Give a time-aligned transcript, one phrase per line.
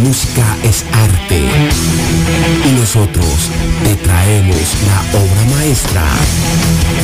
[0.00, 1.42] Música es arte.
[2.64, 3.26] Y nosotros
[3.84, 6.04] te traemos la obra maestra.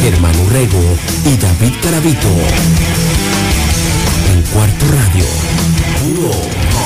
[0.02, 0.82] Germán Urrego
[1.24, 2.28] y David Caravito.
[4.32, 5.26] En Cuarto Radio.
[6.02, 6.83] Puro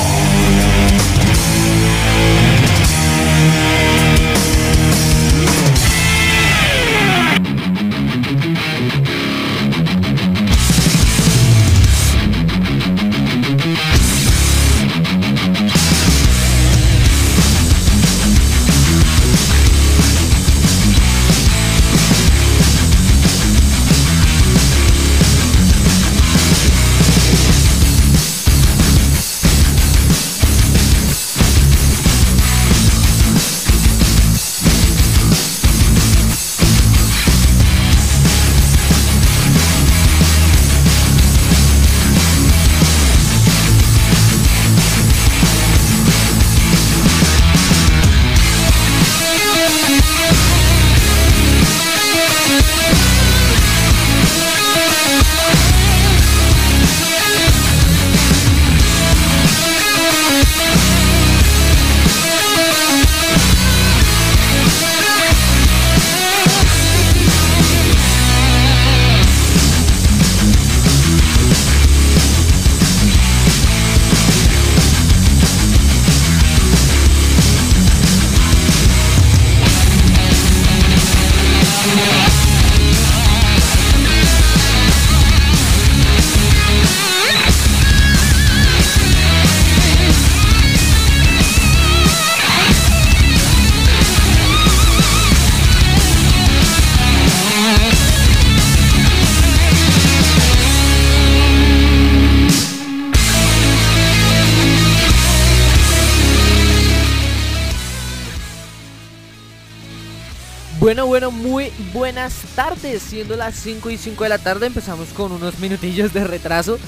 [112.09, 113.03] buenas tardes.
[113.03, 116.79] Siendo las 5 y 5 de la tarde, empezamos con unos minutillos de retraso.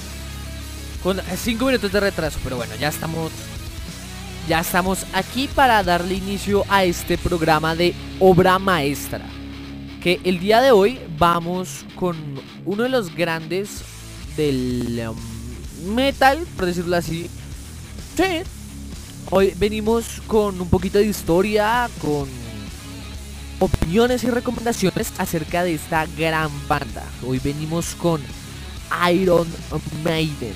[1.00, 3.30] Con 5 minutos de retraso, pero bueno, ya estamos.
[4.48, 9.24] Ya estamos aquí para darle inicio a este programa de obra maestra.
[10.02, 12.16] Que el día de hoy vamos con
[12.64, 13.82] uno de los grandes
[14.36, 17.30] del um, metal, por decirlo así.
[18.16, 18.42] Sí.
[19.30, 22.41] Hoy venimos con un poquito de historia, con
[23.62, 27.04] opiniones y recomendaciones acerca de esta gran banda.
[27.24, 28.20] Hoy venimos con
[29.08, 29.46] Iron
[30.02, 30.54] Maiden.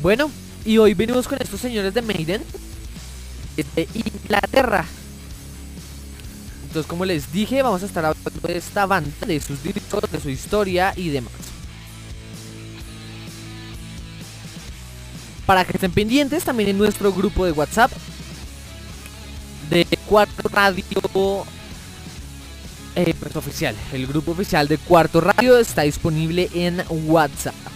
[0.00, 0.30] Bueno,
[0.64, 2.42] y hoy venimos con estos señores de Maiden
[3.76, 4.86] de Inglaterra.
[6.72, 10.18] Entonces, como les dije, vamos a estar hablando de esta banda, de sus directores, de
[10.18, 11.34] su historia y demás.
[15.44, 17.92] Para que estén pendientes, también en nuestro grupo de WhatsApp
[19.68, 20.86] de Cuarto Radio
[22.96, 23.76] eh, pues, oficial.
[23.92, 27.71] El grupo oficial de Cuarto Radio está disponible en WhatsApp.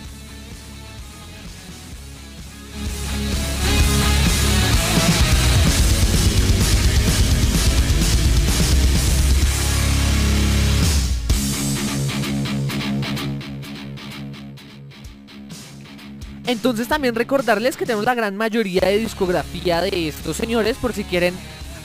[16.47, 21.03] Entonces también recordarles que tenemos la gran mayoría de discografía de estos señores por si
[21.05, 21.35] quieren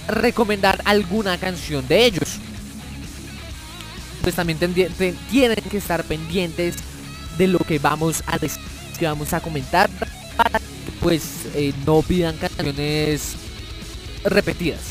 [0.08, 2.38] recomendar alguna canción de ellos.
[4.22, 6.76] Pues también tienen que estar pendientes
[7.38, 9.90] de lo que vamos a que vamos a comentar
[10.38, 13.34] para que pues eh, no pidan canciones
[14.24, 14.91] repetidas.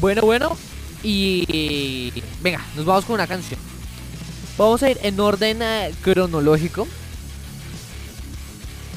[0.00, 0.56] Bueno, bueno.
[1.02, 2.12] Y
[2.42, 3.60] venga, nos vamos con una canción.
[4.56, 6.86] Vamos a ir en orden eh, cronológico.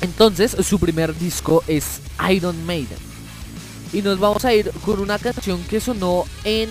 [0.01, 2.97] Entonces, su primer disco es Iron Maiden.
[3.93, 6.69] Y nos vamos a ir con una canción que sonó en.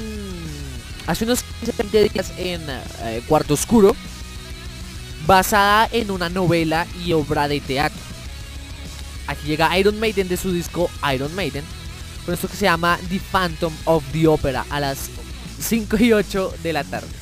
[1.07, 3.97] Hace unos 15 días en eh, Cuarto Oscuro.
[5.27, 8.01] Basada en una novela y obra de teatro.
[9.27, 11.65] Aquí llega Iron Maiden de su disco Iron Maiden
[12.25, 15.11] con esto que se llama The Phantom of the Opera a las
[15.61, 17.22] 5 y 8 de la tarde.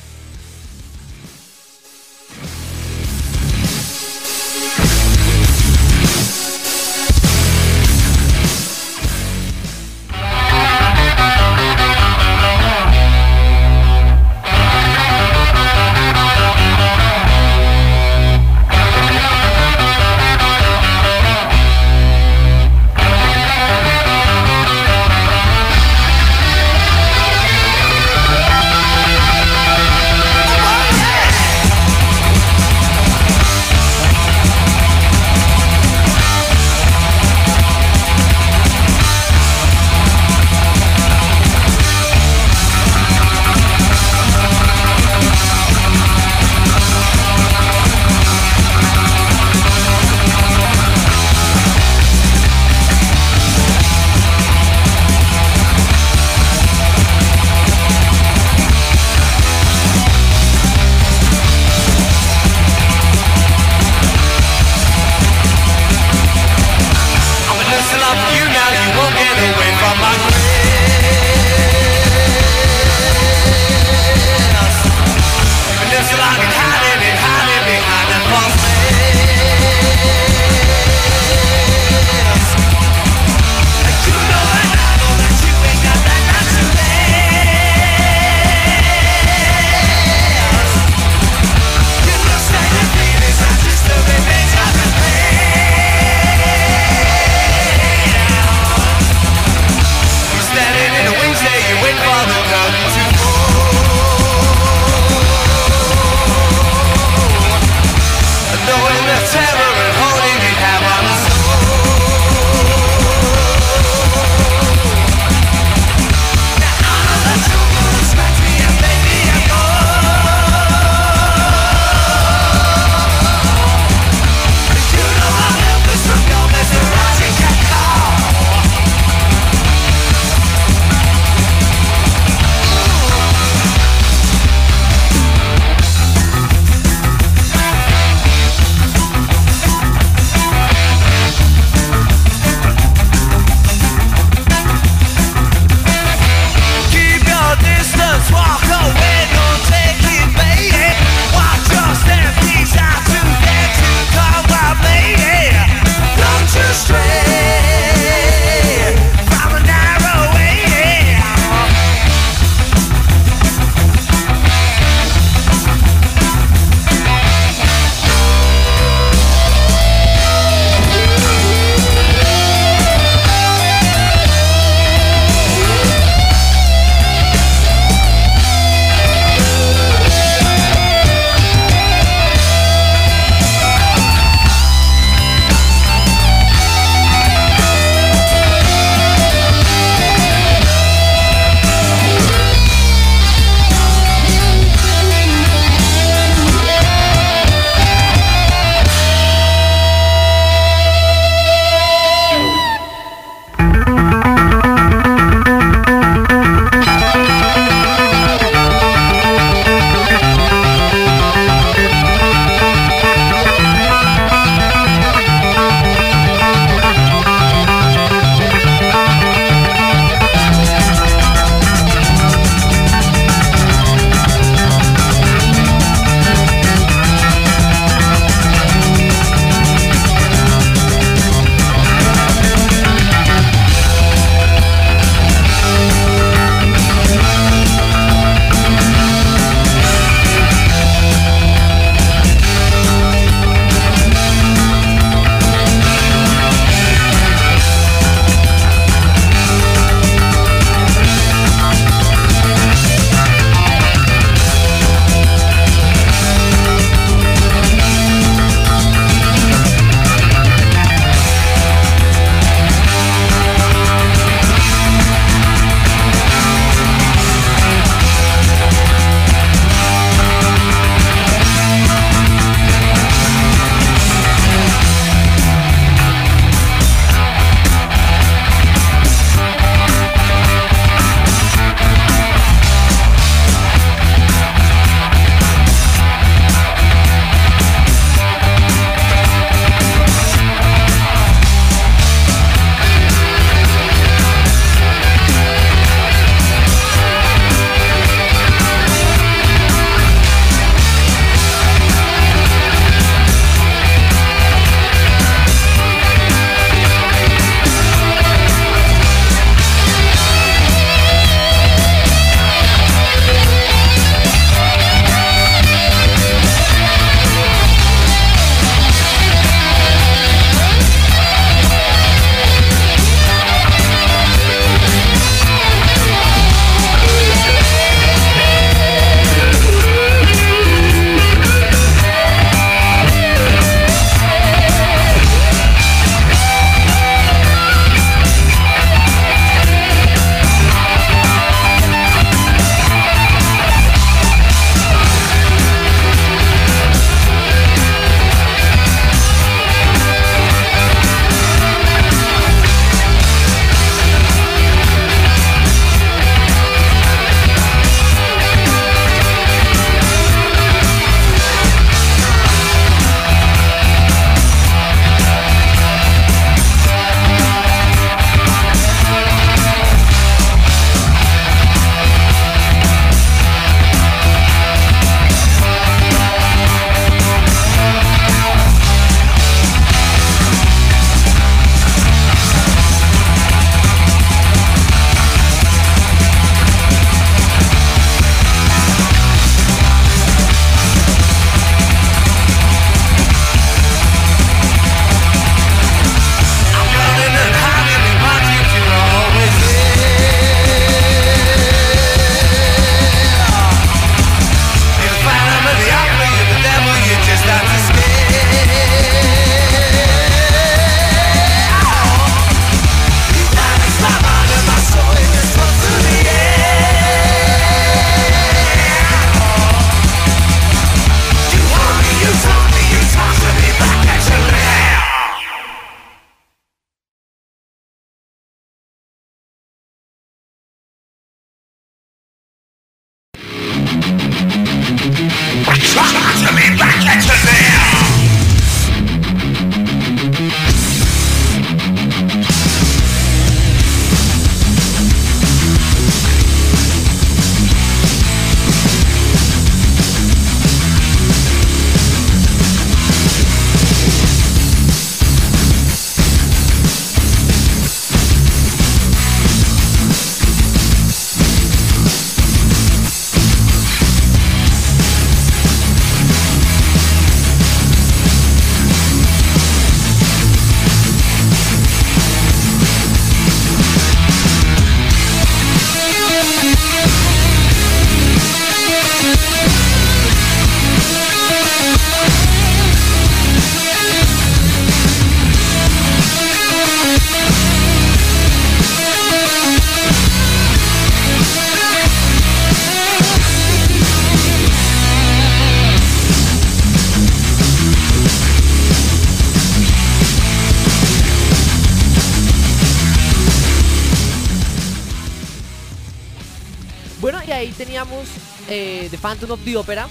[509.41, 510.01] Phantom of the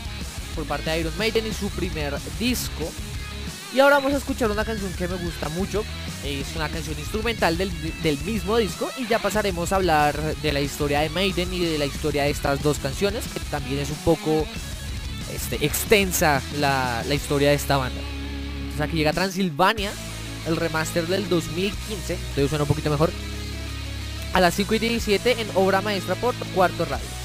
[0.56, 2.90] por parte de Iron Maiden y su primer disco.
[3.72, 5.84] Y ahora vamos a escuchar una canción que me gusta mucho.
[6.24, 7.70] Es una canción instrumental del,
[8.24, 8.90] mismo disco.
[8.98, 12.30] Y ya pasaremos a hablar de la historia de Maiden y de la historia de
[12.30, 13.24] estas dos canciones.
[13.32, 14.44] Que también es un poco
[15.32, 18.00] este, extensa la, la historia de esta banda.
[18.62, 19.92] Entonces aquí llega Transilvania,
[20.48, 22.18] el remaster del 2015.
[22.34, 23.12] Debe suena un poquito mejor.
[24.32, 27.19] A las 5 y 17 en obra maestra por Cuarto Radio.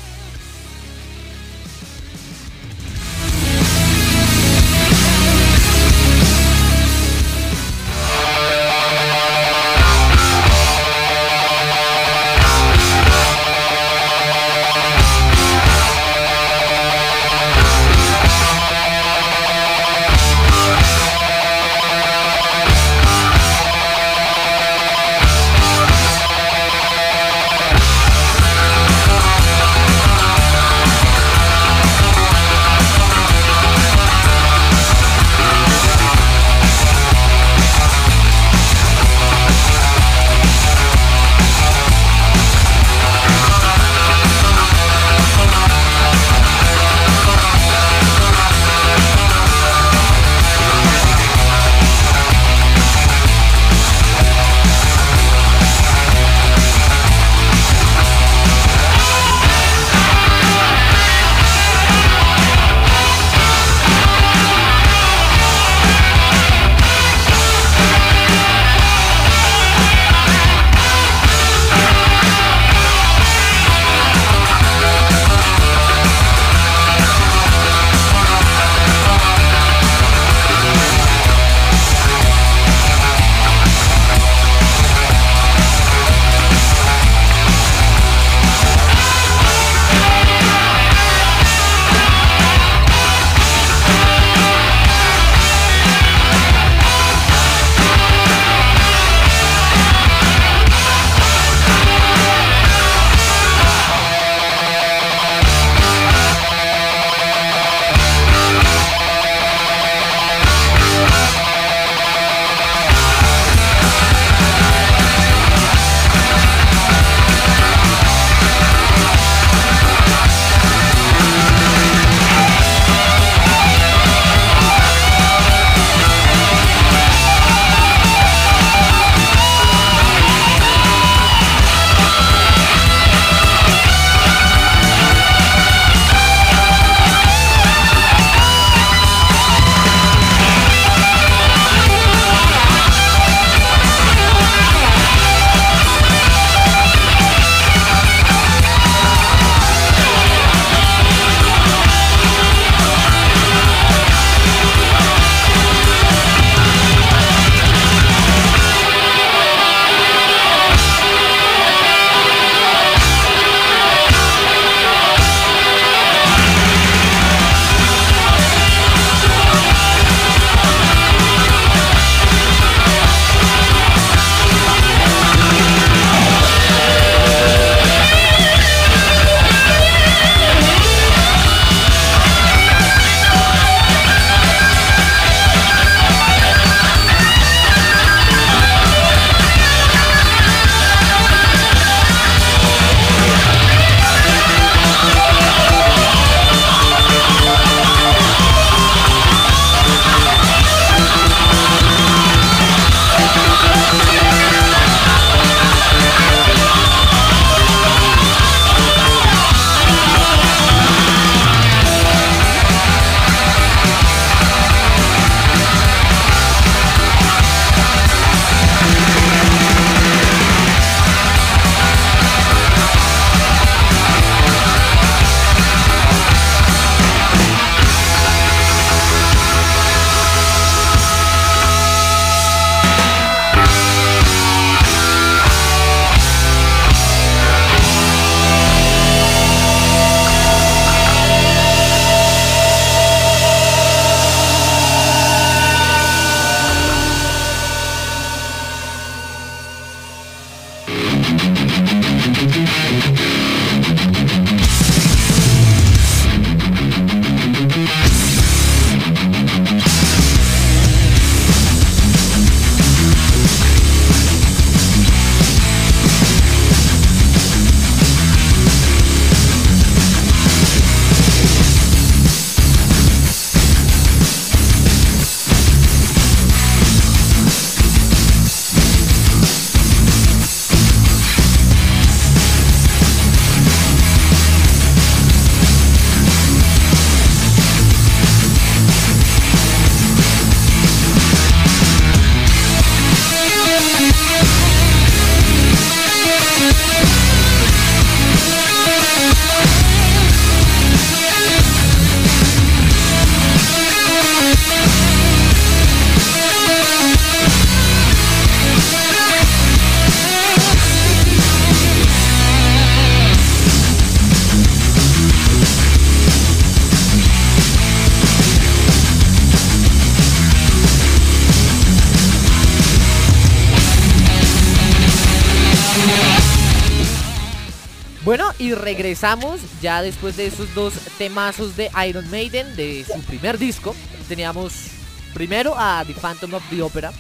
[329.26, 333.96] Regresamos ya después de esos dos temazos de Iron Maiden de su primer disco.
[334.28, 334.90] Teníamos
[335.34, 337.12] primero a The Phantom of the Opera.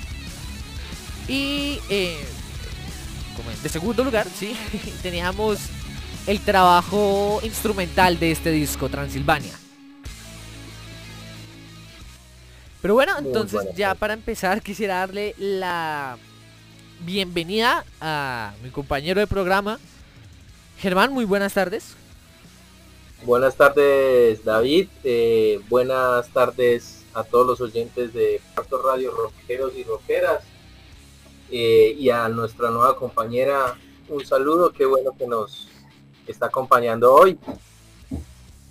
[1.27, 2.23] Y eh,
[3.63, 4.55] de segundo lugar, sí,
[5.01, 5.57] teníamos
[6.27, 9.57] el trabajo instrumental de este disco, Transilvania.
[12.83, 16.19] Pero bueno, entonces ya para empezar quisiera darle la
[16.99, 19.79] bienvenida a mi compañero de programa,
[20.85, 21.95] Germán, muy buenas tardes.
[23.23, 29.83] Buenas tardes David, eh, buenas tardes a todos los oyentes de Puerto Radio Rockeros y
[29.83, 30.43] Rockeras
[31.49, 33.75] eh, y a nuestra nueva compañera
[34.09, 35.69] un saludo, qué bueno que nos
[36.27, 37.39] está acompañando hoy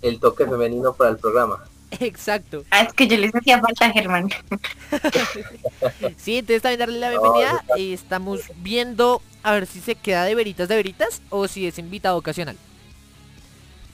[0.01, 1.65] el toque femenino para el programa.
[1.99, 2.63] Exacto.
[2.71, 4.29] Ah, es que yo les hacía falta Germán.
[6.15, 10.33] sí, entonces también darle la bienvenida y estamos viendo a ver si se queda de
[10.33, 12.57] veritas de veritas o si es invitado ocasional.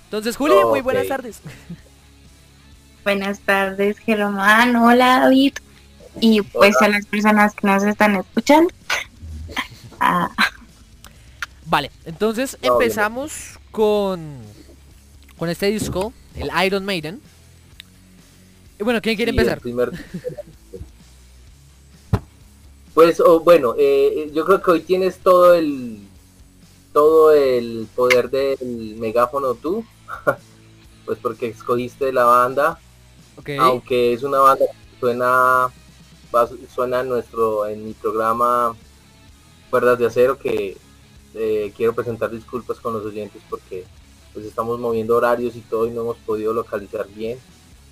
[0.05, 1.41] Entonces, Juli, muy buenas tardes.
[3.03, 4.75] Buenas tardes, Germán.
[4.75, 5.53] Hola, David.
[6.19, 8.73] Y pues a las personas que nos están escuchando.
[10.03, 10.31] Ah.
[11.67, 14.39] Vale, entonces empezamos con
[15.37, 17.21] con este disco, el Iron Maiden.
[18.79, 19.61] Bueno, ¿quién quiere empezar?
[22.93, 25.99] Pues oh, bueno, eh, yo creo que hoy tienes todo el
[26.93, 29.85] todo el poder del megáfono tú,
[31.05, 32.79] pues porque escogiste la banda,
[33.59, 35.71] aunque es una banda que suena
[36.73, 38.75] suena en nuestro en mi programa
[39.69, 40.77] Cuerdas de Acero que
[41.33, 43.85] eh, quiero presentar disculpas con los oyentes porque
[44.33, 47.37] pues estamos moviendo horarios y todo y no hemos podido localizar bien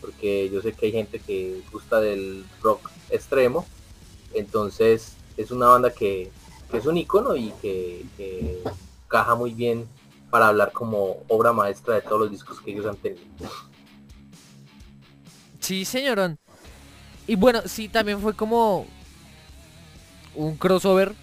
[0.01, 3.65] porque yo sé que hay gente que gusta del rock extremo,
[4.33, 6.31] entonces es una banda que,
[6.73, 8.61] es un icono y que, que,
[9.07, 9.87] caja muy bien
[10.29, 13.23] para hablar como obra maestra de todos los discos que ellos han tenido.
[15.59, 16.37] Sí, señorón.
[17.25, 18.85] Y bueno, sí, también fue como
[20.35, 21.15] un crossover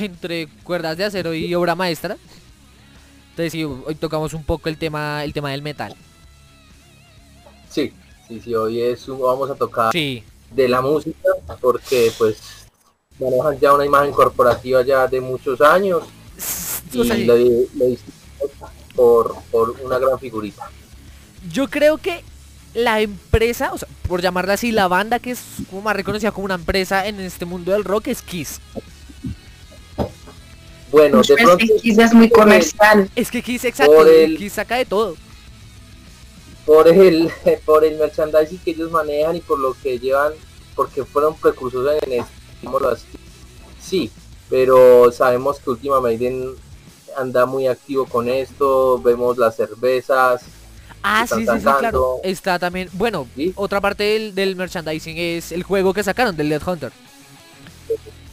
[0.00, 2.16] entre cuerdas de acero y obra maestra.
[3.30, 5.96] Entonces sí, hoy tocamos un poco el tema, el tema del metal.
[7.70, 7.94] Sí,
[8.30, 9.90] Sí, sí, hoy es vamos a tocar
[10.50, 11.28] de la música
[11.60, 12.38] porque pues
[13.18, 16.04] manejan ya una imagen corporativa ya de muchos años
[16.92, 17.68] y le,
[18.94, 20.70] por, por una gran figurita.
[21.52, 22.24] Yo creo que
[22.74, 26.46] la empresa, o sea, por llamarla así, la banda que es como más reconocida como
[26.46, 28.60] una empresa en este mundo del rock es Kiss.
[30.90, 33.08] Bueno, de pronto, Kiss es muy comercial.
[33.14, 34.04] Es que Kiss, exacto,
[34.36, 35.16] Kiss saca de todo
[36.70, 37.28] por el
[37.66, 40.32] por el merchandising que ellos manejan y por lo que llevan
[40.76, 42.96] porque fueron precursores en esto
[43.80, 44.08] sí
[44.48, 46.54] pero sabemos que últimamente
[47.16, 50.42] anda muy activo con esto vemos las cervezas
[51.02, 52.20] Ah, sí, sí, sí, claro.
[52.22, 56.60] Está también, bueno, otra parte del, del, merchandising es el juego que sacaron del Dead
[56.68, 56.92] Hunter.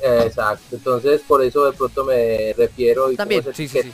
[0.02, 3.93] Exacto, entonces por eso de pronto me refiero y también, sí, sí, sí,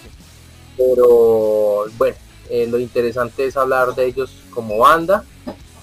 [0.76, 2.16] Pero bueno,
[2.50, 5.24] eh, lo interesante es hablar de ellos como banda,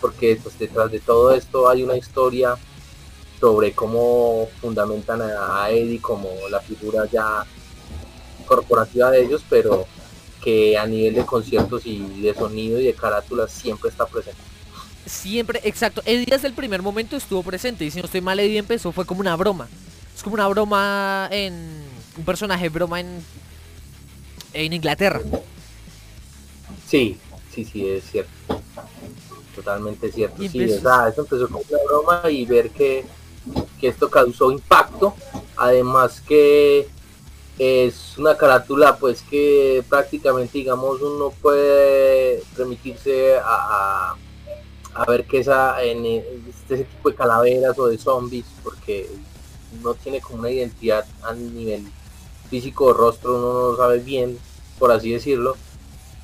[0.01, 2.57] porque pues, detrás de todo esto hay una historia
[3.39, 7.45] sobre cómo fundamentan a, Eddie como la figura ya
[8.47, 9.87] corporativa de ellos, pero
[10.43, 14.41] que a nivel de conciertos y de sonido y de carátulas siempre está presente.
[15.07, 16.03] Siempre, exacto.
[16.05, 19.07] Eddie desde el primer momento estuvo presente y si no estoy mal, Eddie empezó, fue
[19.07, 19.69] como una broma.
[20.15, 21.83] Es como una broma en...
[22.17, 23.25] un personaje broma en...
[24.53, 25.21] en Inglaterra.
[26.91, 27.17] Sí,
[27.55, 28.33] sí, sí, es cierto.
[29.55, 30.43] Totalmente cierto.
[30.43, 33.05] Sí, eso empezó como una broma y ver que,
[33.81, 35.15] esto causó impacto.
[35.57, 36.89] Además que
[37.59, 44.17] es una carátula pues que prácticamente digamos uno puede remitirse a,
[44.95, 49.11] a, ver que esa en este tipo de calaveras o de zombies porque
[49.83, 51.87] no tiene como una identidad a nivel
[52.49, 54.39] físico o rostro uno no sabe bien
[54.79, 55.57] por así decirlo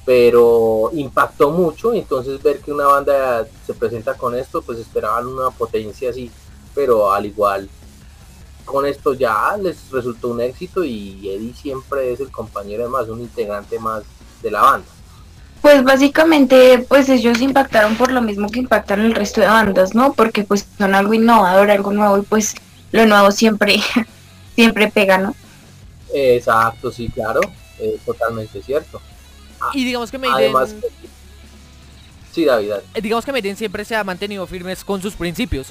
[0.07, 5.51] pero impactó mucho, entonces ver que una banda se presenta con esto, pues esperaban una
[5.51, 6.31] potencia así,
[6.75, 7.69] pero al igual
[8.65, 13.21] con esto ya les resultó un éxito y Eddie siempre es el compañero más, un
[13.21, 14.05] integrante más
[14.43, 14.87] de la banda.
[15.61, 20.13] Pues básicamente pues ellos impactaron por lo mismo que impactaron el resto de bandas, ¿no?
[20.13, 22.55] Porque pues son algo innovador, algo nuevo y pues
[22.93, 23.81] lo nuevo siempre,
[24.55, 25.35] siempre pega, ¿no?
[26.13, 27.41] Exacto, sí, claro,
[28.05, 29.01] totalmente cierto.
[29.73, 30.55] Y digamos que Maiden...
[32.33, 35.69] sí, David, eh, Digamos que Maiden siempre se ha mantenido firmes con sus principios.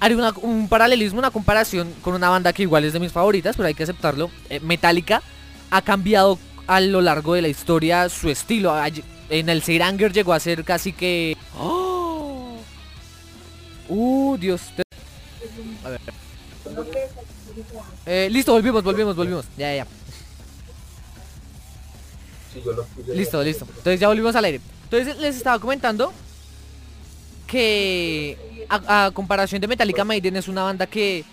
[0.00, 3.68] Haré un paralelismo, una comparación con una banda que igual es de mis favoritas, pero
[3.68, 4.30] hay que aceptarlo.
[4.50, 5.22] Eh, Metallica
[5.70, 8.74] ha cambiado a lo largo de la historia su estilo.
[9.30, 11.36] En el Seiranger llegó a ser casi que...
[11.58, 12.56] ¡Oh!
[13.88, 14.62] ¡Uh, Dios!
[15.84, 16.00] A ver.
[18.06, 19.46] Eh, listo, volvimos, volvimos, volvimos.
[19.56, 19.86] Ya, ya,
[23.14, 23.66] Listo, listo.
[23.68, 24.60] Entonces ya volvimos al aire.
[24.84, 26.12] Entonces les estaba comentando
[27.46, 31.24] que a, comparación de Metallica Maiden es una banda que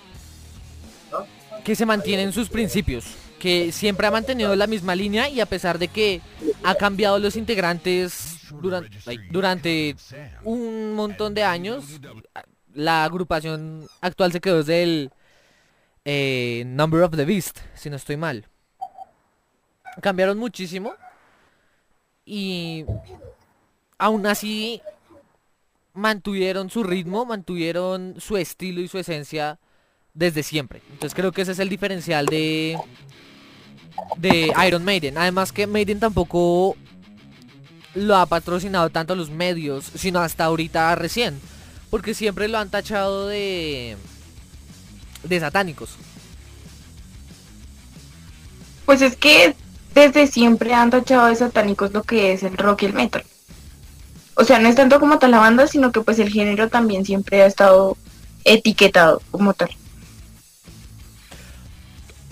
[1.63, 3.05] que se mantiene en sus principios,
[3.38, 6.21] que siempre ha mantenido la misma línea y a pesar de que
[6.63, 8.39] ha cambiado los integrantes
[9.29, 9.95] durante,
[10.43, 11.86] un montón de años,
[12.73, 15.12] la agrupación actual se quedó desde el
[16.05, 18.47] eh, Number of the Beast, si no estoy mal.
[20.01, 20.93] Cambiaron muchísimo
[22.30, 22.86] y
[23.98, 24.84] aún así
[25.94, 29.58] mantuvieron su ritmo, mantuvieron su estilo y su esencia
[30.13, 30.84] desde siempre.
[30.92, 32.78] Entonces creo que ese es el diferencial de
[34.18, 35.18] de Iron Maiden.
[35.18, 36.78] Además que Maiden tampoco
[37.96, 41.39] lo ha patrocinado tanto los medios, sino hasta ahorita recién,
[41.89, 43.98] porque siempre lo han tachado de
[45.24, 45.96] de satánicos.
[48.86, 49.56] Pues es que
[49.93, 53.23] desde siempre han tachado de satánicos lo que es el rock y el metal.
[54.36, 57.06] O sea, no es tanto como tal la banda, sino que pues el género también
[57.06, 57.97] siempre ha estado
[58.45, 59.69] etiquetado como tal.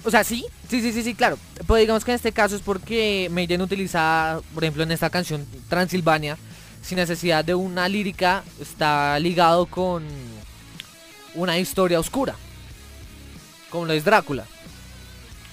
[0.05, 1.37] O sea, sí, sí, sí, sí, sí, claro.
[1.55, 5.45] Pero digamos que en este caso es porque Maiden utiliza, por ejemplo, en esta canción
[5.67, 6.37] Transilvania,
[6.81, 10.05] sin necesidad de una lírica, está ligado con
[11.35, 12.35] una historia oscura,
[13.69, 14.45] como lo es Drácula.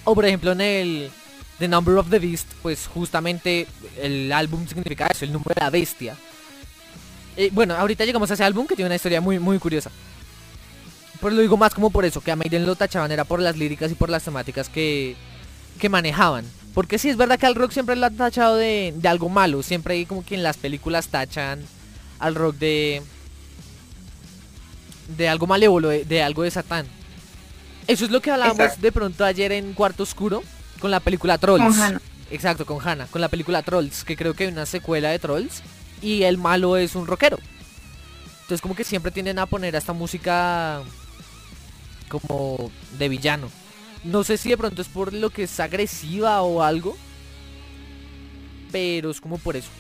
[0.05, 1.11] O por ejemplo en el
[1.59, 3.67] The Number of the Beast, pues justamente
[4.01, 6.17] el álbum significa eso, el número de la bestia.
[7.37, 9.91] Eh, bueno, ahorita llegamos a ese álbum que tiene una historia muy, muy curiosa.
[11.21, 13.57] Pero lo digo más como por eso, que a Maiden lo tachaban era por las
[13.57, 15.17] líricas y por las temáticas que,
[15.79, 16.45] que manejaban.
[16.75, 19.63] Porque sí, es verdad que al rock siempre lo han tachado de, de algo malo.
[19.63, 21.65] Siempre hay como que en las películas tachan
[22.19, 23.03] al rock de...
[25.17, 26.87] De algo malévolo, de, algo de Satán.
[27.87, 30.43] Eso es lo que hablábamos de pronto ayer en Cuarto Oscuro
[30.85, 31.79] con la película Trolls.
[32.31, 35.63] Exacto, con Hannah, con la película Trolls, que creo que hay una secuela de Trolls
[36.03, 37.39] y el malo es un rockero.
[38.43, 40.83] Entonces como que siempre tienden a poner esta música
[42.11, 43.49] como de villano.
[44.05, 46.99] No sé si de pronto es por lo que es agresiva o algo.
[48.71, 49.71] Pero es como por eso.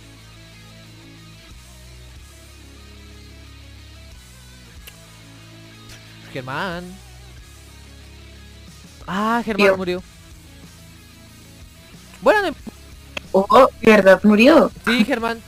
[6.32, 6.82] Germán.
[9.06, 10.02] Ah, Germán murió.
[12.24, 12.56] Bueno,
[13.32, 14.18] oh, ¿verdad?
[14.24, 14.72] Murió.
[14.86, 15.42] Sí, Germán.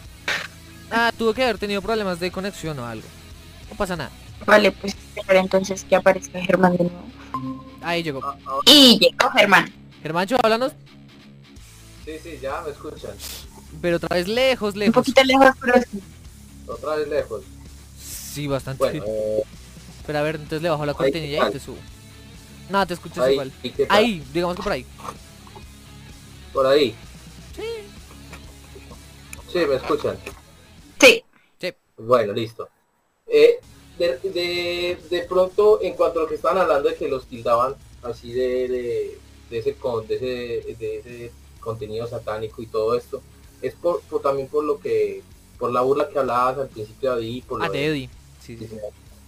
[0.90, 3.08] Ah, tuvo que haber tenido problemas de conexión o algo.
[3.70, 4.10] No pasa nada.
[4.44, 4.94] Vale, pues
[5.26, 7.02] entonces que aparezca Germán de nuevo.
[7.80, 8.20] Ahí llegó.
[8.66, 9.72] Y llegó Germán.
[10.02, 10.72] Germancho, háblanos.
[12.04, 13.12] Sí, sí, ya me escuchan.
[13.80, 14.96] Pero otra vez lejos, lejos.
[14.96, 16.02] Un poquito lejos, pero sí.
[16.66, 17.42] Otra vez lejos.
[17.98, 18.84] Sí, bastante.
[18.84, 19.42] Bueno, eh...
[20.06, 21.78] Pero a ver, entonces le bajo la cortinilla y te subo.
[22.68, 23.50] No, te escuchas igual.
[23.88, 24.84] Ahí, digamos que por ahí.
[26.56, 26.94] Por ahí.
[27.54, 27.62] Sí.
[29.52, 30.16] Sí, me escuchan.
[30.98, 31.22] Sí.
[31.60, 31.74] Sí.
[31.98, 32.66] Bueno, listo.
[33.26, 33.60] Eh,
[33.98, 38.32] de, de, pronto, en cuanto a lo que estaban hablando de que los tildaban así
[38.32, 39.18] de,
[39.50, 43.20] de, ese, con, de, ese, de ese contenido satánico y todo esto,
[43.60, 45.22] es por, también por lo que,
[45.58, 48.10] por la burla que hablabas al principio de Eddie, por ah, de Eddie.
[48.40, 48.58] Sí,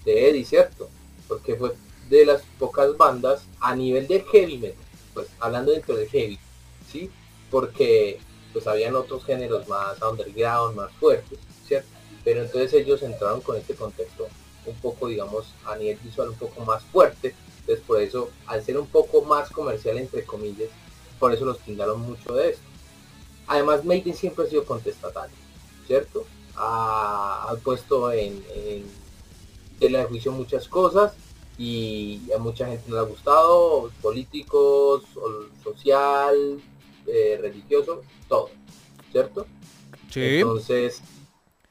[0.07, 0.89] De Eddie, ¿cierto?
[1.29, 1.75] Porque fue
[2.09, 6.39] de las pocas bandas a nivel de heavy metal, pues hablando dentro de heavy,
[6.91, 7.11] ¿sí?
[7.51, 8.19] Porque
[8.53, 11.89] pues habían otros géneros más underground, más fuertes, ¿cierto?
[12.25, 14.27] Pero entonces ellos entraron con este contexto
[14.67, 17.35] un poco, digamos, a nivel visual un poco más fuerte.
[17.61, 20.71] Entonces por eso, al ser un poco más comercial, entre comillas,
[21.19, 22.63] por eso los tindaron mucho de esto.
[23.47, 25.37] Además, Maiden siempre ha sido contestatario,
[25.87, 26.25] ¿cierto?
[26.57, 28.43] Ha, puesto en,
[29.81, 31.15] en la juicio muchas cosas
[31.57, 35.03] y a mucha gente no le ha gustado, políticos,
[35.63, 36.61] social,
[37.09, 38.51] eh, religioso, todo,
[39.11, 39.47] ¿cierto?
[40.11, 40.39] Sí.
[40.39, 41.03] Entonces,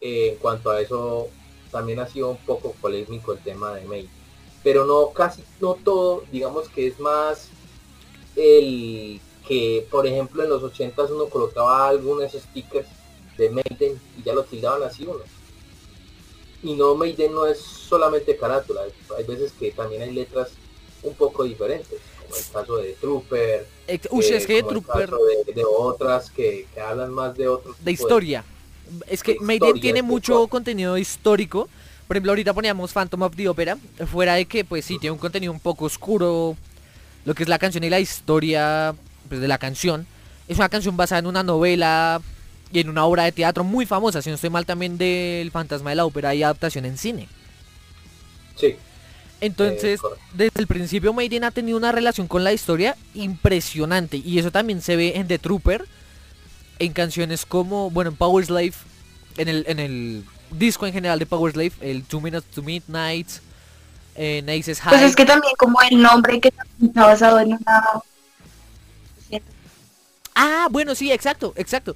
[0.02, 1.30] eh, en cuanto a eso,
[1.72, 4.10] también ha sido un poco polémico el tema de May.
[4.64, 7.50] Pero no, casi no todo, digamos que es más
[8.36, 12.88] el que, por ejemplo, en los 80 uno colocaba algunos stickers
[13.38, 15.24] de Maiden y ya lo tildaban así uno.
[16.64, 18.82] Y no, Maiden no es solamente carátula,
[19.16, 20.50] hay veces que también hay letras
[21.04, 23.68] un poco diferentes, como el caso de Trooper,
[24.12, 25.10] Uy, es que Trooper
[25.56, 28.44] de, otras que, hablan más de otros de historia.
[29.08, 31.70] Es que Maiden tiene mucho contenido histórico.
[32.08, 33.78] Por ejemplo, ahorita poníamos Phantom of the Opera.
[34.10, 36.56] Fuera de que, pues sí, tiene un contenido un poco oscuro.
[37.26, 38.96] Lo que es la canción y la historia
[39.28, 40.08] pues, de la canción.
[40.48, 42.22] Es una canción basada en una novela
[42.72, 45.90] y en una obra de teatro muy famosa, si no estoy mal también del Fantasma
[45.90, 47.28] de la Ópera y adaptación en cine.
[48.56, 48.76] Sí.
[49.40, 50.00] Entonces,
[50.34, 54.82] desde el principio Maiden ha tenido una relación con la historia impresionante y eso también
[54.82, 55.86] se ve en The Trooper,
[56.80, 58.74] en canciones como, bueno, en Power Slave,
[59.38, 63.28] en el, en el disco en general de Power Slave, el Two Minutes to Midnight,
[64.16, 64.94] en Aces High.
[64.94, 67.84] Pues es que también como el nombre que está basado en una...
[70.34, 71.96] Ah, bueno, sí, exacto, exacto.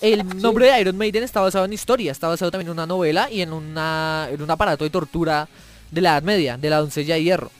[0.00, 3.30] El nombre de Iron Maiden está basado en historia, está basado también en una novela
[3.30, 5.48] y en, una, en un aparato de tortura
[5.90, 7.50] de la Edad Media, de la doncella de hierro.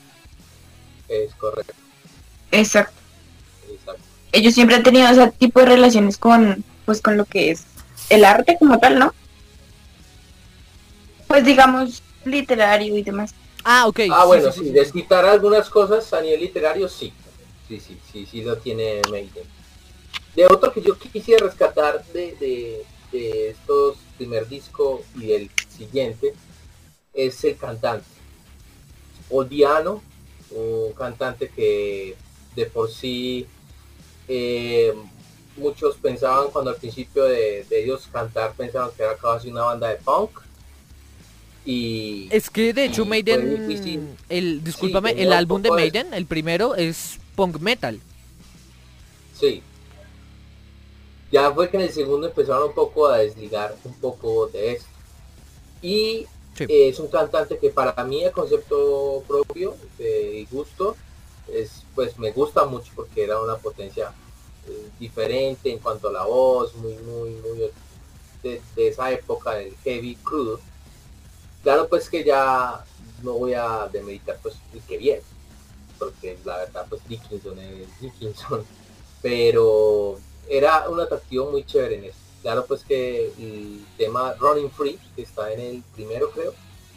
[1.07, 1.73] Es correcto.
[2.51, 2.93] Exacto.
[4.31, 7.65] Ellos siempre han tenido ese tipo de relaciones con, pues, con lo que es
[8.09, 9.13] el arte como tal, ¿no?
[11.27, 13.33] Pues digamos literario y demás.
[13.63, 14.01] Ah, ok.
[14.11, 17.13] Ah, bueno, sí, desquitar algunas cosas a nivel literario, sí.
[17.67, 19.45] Sí, sí, sí, sí lo tiene Maiden.
[20.35, 26.33] De otro que yo quisiera rescatar de, de, de estos primer disco y del siguiente
[27.13, 28.05] es el cantante.
[29.31, 30.01] Odiano,
[30.51, 32.15] un cantante que
[32.55, 33.47] de por sí
[34.27, 34.93] eh,
[35.57, 39.95] muchos pensaban cuando al principio de, ellos cantar pensaban que era casi una banda de
[39.95, 40.39] punk.
[41.63, 47.19] Y es que de hecho Maiden el discúlpame el álbum de Maiden el primero es
[47.35, 47.99] punk metal.
[49.39, 49.61] Sí.
[51.31, 54.87] Ya fue que en el segundo empezaron un poco a desligar un poco de esto.
[55.81, 56.25] Y
[56.59, 60.95] es un cantante que para mí el concepto propio de gusto
[61.47, 64.13] es pues me gusta mucho porque era una potencia
[64.67, 67.71] eh, diferente en cuanto a la voz, muy muy muy
[68.43, 70.59] de, esa época del heavy crudo.
[71.63, 72.83] Claro pues que ya
[73.23, 75.19] no voy a demeritar pues el que bien,
[75.99, 78.65] porque la verdad pues Dickinson es Dickinson,
[79.21, 82.20] pero era un atractivo muy chévere en eso.
[82.41, 86.53] Claro, pues que el tema Running Free, que está en el primero, creo,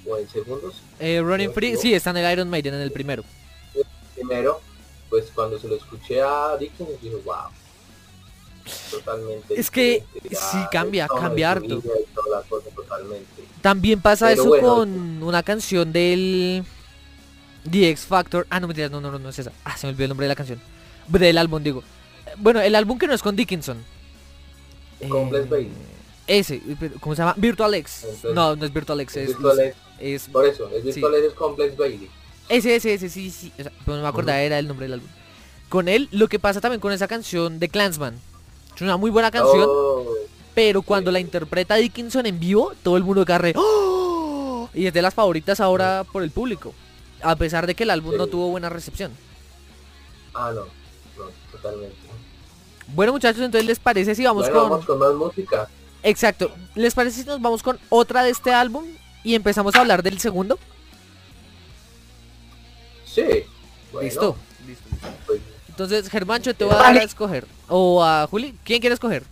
[0.07, 0.73] o en el segundo.
[0.99, 3.23] Eh, Running Free, sí, está en el Iron Maiden, en el primero.
[3.75, 4.61] El primero,
[5.11, 7.51] pues cuando se lo escuché a Dickens, dije, wow.
[8.91, 9.61] Totalmente.
[9.61, 11.83] Es que sí cambia, cambia harto.
[13.61, 16.65] También pasa eso con una canción del
[17.71, 18.47] The X Factor.
[18.49, 19.53] Ah, no, me no, no, no, no es esa.
[19.65, 20.61] Ah, se me olvidó el nombre de la canción.
[21.09, 21.83] Del álbum, digo.
[22.39, 23.85] Bueno, el álbum que no es con Dickinson.
[25.09, 25.73] Complex Bailey.
[26.27, 26.61] Ese,
[27.01, 27.35] ¿cómo se llama?
[27.37, 28.07] Virtual X.
[28.35, 29.31] no, no es Virtual X, es,
[30.01, 32.11] es, Por eso, es Virtual X es Complex Bailey.
[32.49, 33.53] Ese, ese, ese, sí, sí.
[33.87, 35.09] O no me acordaba, era el nombre del álbum.
[35.69, 38.15] Con él, lo que pasa también con esa canción de Clansman.
[38.75, 39.67] Es una muy buena canción.
[39.69, 40.07] Oh,
[40.55, 43.55] pero cuando la interpreta Dickinson en vivo, todo el mundo carre.
[43.57, 44.69] ¡Oh!
[44.73, 46.75] Y es de las favoritas ahora por el público.
[47.23, 49.13] A pesar de que el álbum no tuvo buena recepción.
[50.35, 50.63] Ah, no.
[50.63, 51.97] No, totalmente.
[52.89, 54.83] Bueno muchachos, entonces les parece si vamos con...
[54.83, 55.69] con más música.
[56.03, 56.53] Exacto.
[56.75, 58.85] ¿Les parece si nos vamos con otra de este álbum
[59.23, 60.59] y empezamos a hablar del segundo?
[63.07, 63.45] Sí.
[64.01, 64.37] Listo.
[64.67, 64.85] Listo.
[65.27, 67.47] Pues, entonces, Germancho, te voy a dar a escoger.
[67.69, 69.25] O a Juli, ¿quién quiere escoger?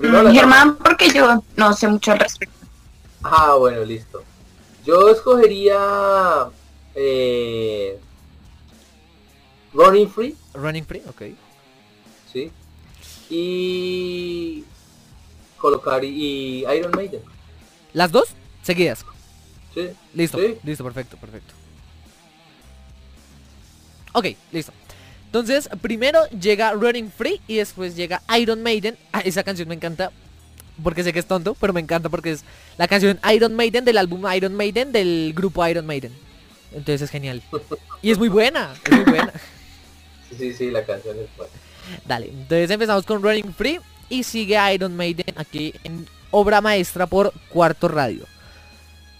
[0.00, 2.66] Germán, porque yo no sé mucho al respecto.
[3.22, 4.22] Ah, bueno, listo.
[4.84, 6.46] Yo escogería
[6.94, 7.98] eh,
[9.72, 10.36] Running Free.
[10.54, 11.22] Running Free, ok.
[12.32, 12.50] Sí.
[13.30, 14.64] Y
[15.58, 17.20] colocar y Iron Maiden.
[17.92, 18.28] ¿Las dos?
[18.62, 19.04] Seguidas.
[19.74, 19.88] Sí.
[20.14, 21.54] Listo, listo, perfecto, perfecto.
[24.12, 24.72] Ok, listo.
[25.26, 28.96] Entonces, primero llega Running Free y después llega Iron Maiden.
[29.12, 30.12] Ah, esa canción me encanta
[30.82, 32.44] porque sé que es tonto, pero me encanta porque es
[32.78, 36.12] la canción Iron Maiden del álbum Iron Maiden del grupo Iron Maiden.
[36.70, 37.42] Entonces es genial.
[38.02, 39.32] Y es muy buena, es muy buena.
[40.38, 41.52] Sí, sí, la canción es buena.
[42.06, 47.32] Dale, entonces empezamos con Running Free y sigue Iron Maiden aquí en obra maestra por
[47.48, 48.26] Cuarto Radio.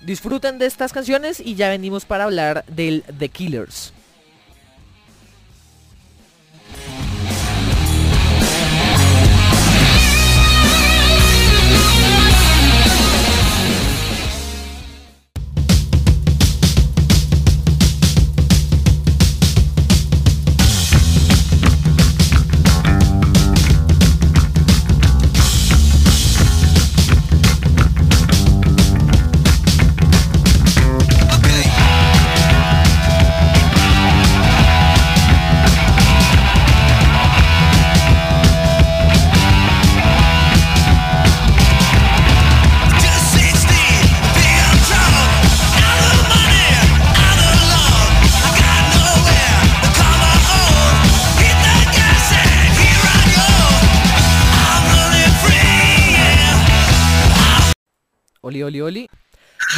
[0.03, 3.93] Disfruten de estas canciones y ya venimos para hablar del The Killers.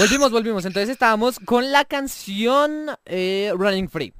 [0.07, 0.65] Volvimos, volvimos.
[0.65, 4.15] Entonces estábamos con la canción eh, Running Free.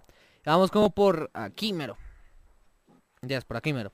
[0.45, 1.97] Vamos como por aquí, mero.
[3.23, 3.93] Ya es por aquí, mero.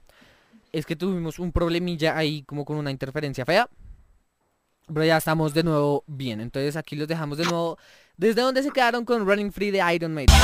[0.73, 3.69] Es que tuvimos un problemilla ahí como con una interferencia fea.
[4.87, 6.41] Pero ya estamos de nuevo bien.
[6.41, 7.77] Entonces aquí los dejamos de nuevo.
[8.17, 10.35] Desde donde se quedaron con Running Free de Iron Maiden.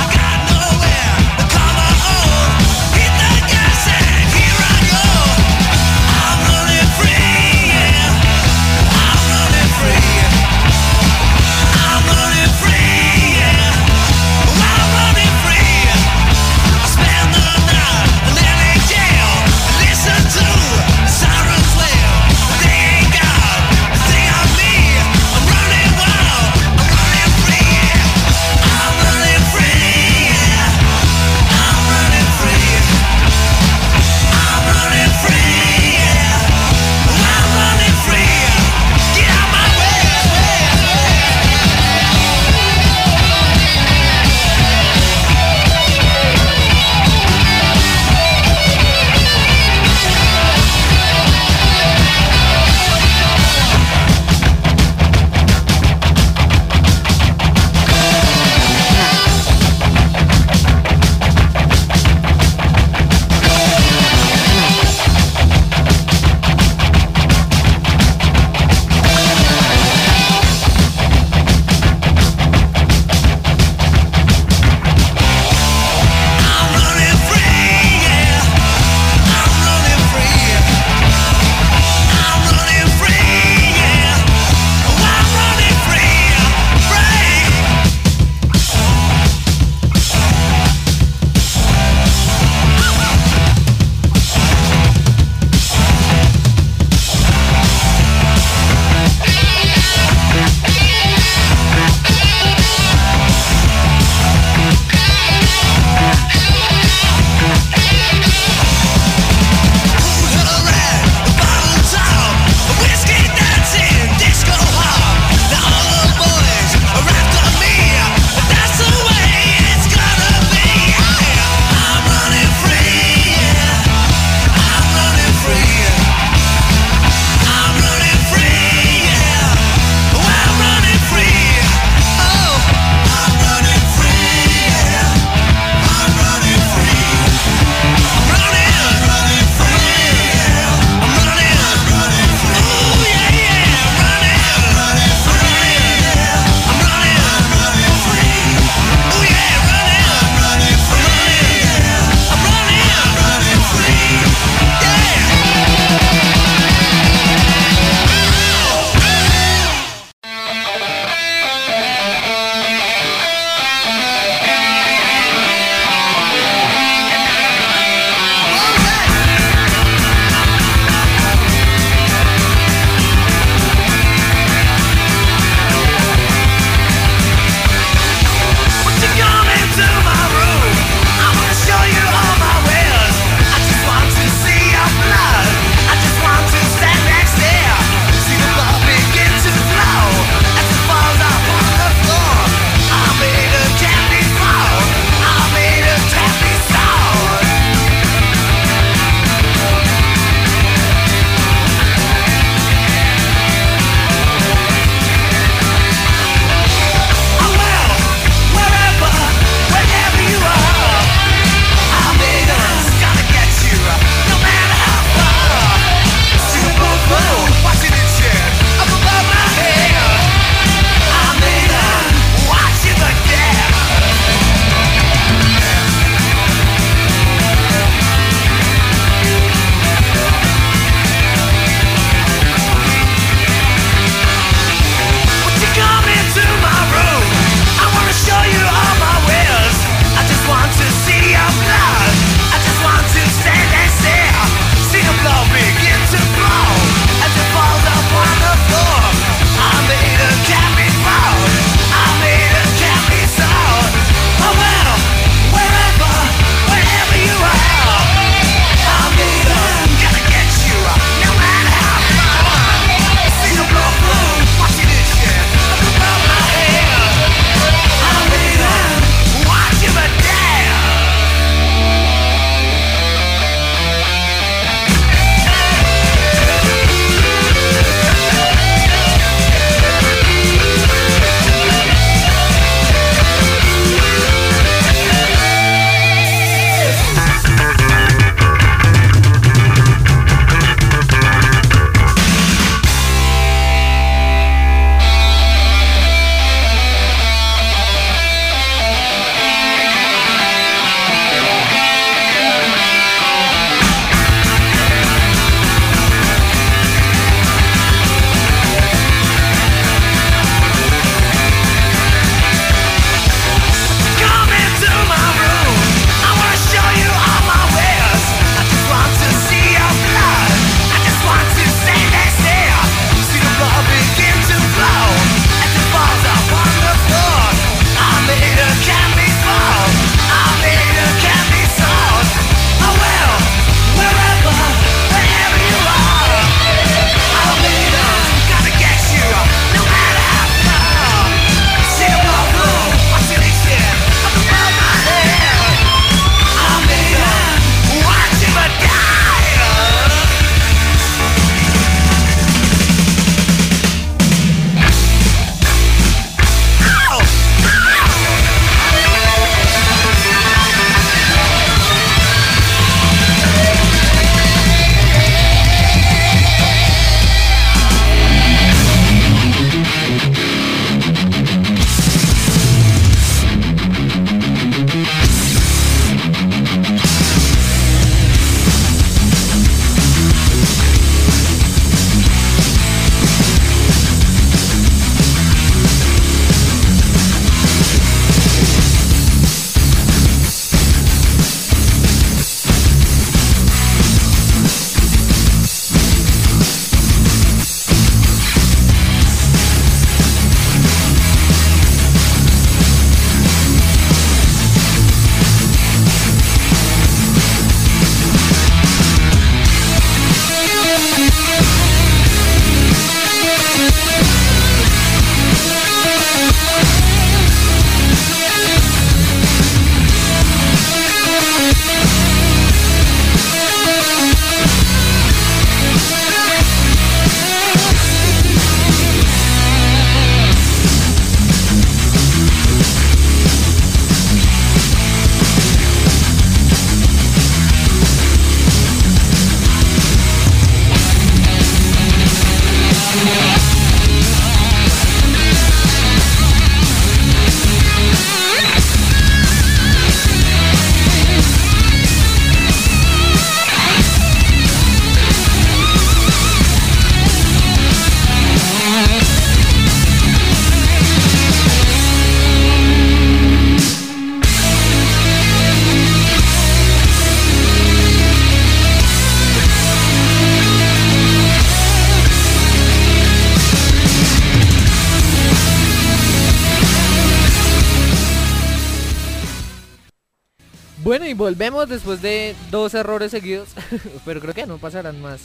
[481.87, 483.69] Después de dos errores seguidos.
[484.25, 485.41] Pero creo que no pasarán más.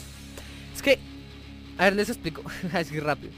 [0.75, 0.99] Es que,
[1.77, 2.43] a ver, les explico.
[2.73, 3.31] Así rápido.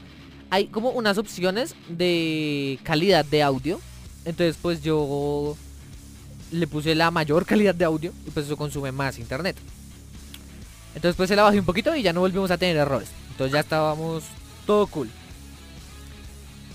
[0.50, 3.80] Hay como unas opciones de calidad de audio.
[4.24, 5.56] Entonces, pues yo
[6.50, 9.56] le puse la mayor calidad de audio y pues eso consume más internet.
[10.94, 13.08] Entonces pues se la bajé un poquito y ya no volvimos a tener errores.
[13.30, 14.24] Entonces ya estábamos
[14.66, 15.08] todo cool.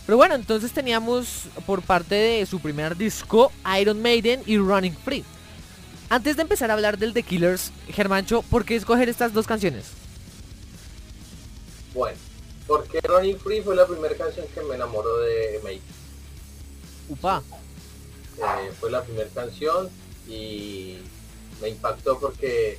[0.05, 5.23] Pero bueno, entonces teníamos por parte de su primer disco Iron Maiden y Running Free.
[6.13, 9.85] Antes de empezar a hablar del The Killers, Germancho, ¿por qué escoger estas dos canciones?
[11.91, 12.15] Bueno,
[12.67, 15.81] porque Running Free fue la primera canción que me enamoró de Maiden.
[17.09, 17.41] Upa.
[18.37, 19.89] Eh, fue la primera canción
[20.27, 20.99] y
[21.59, 22.77] me impactó porque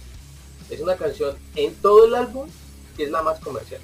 [0.71, 2.49] es una canción en todo el álbum
[2.97, 3.81] que es la más comercial.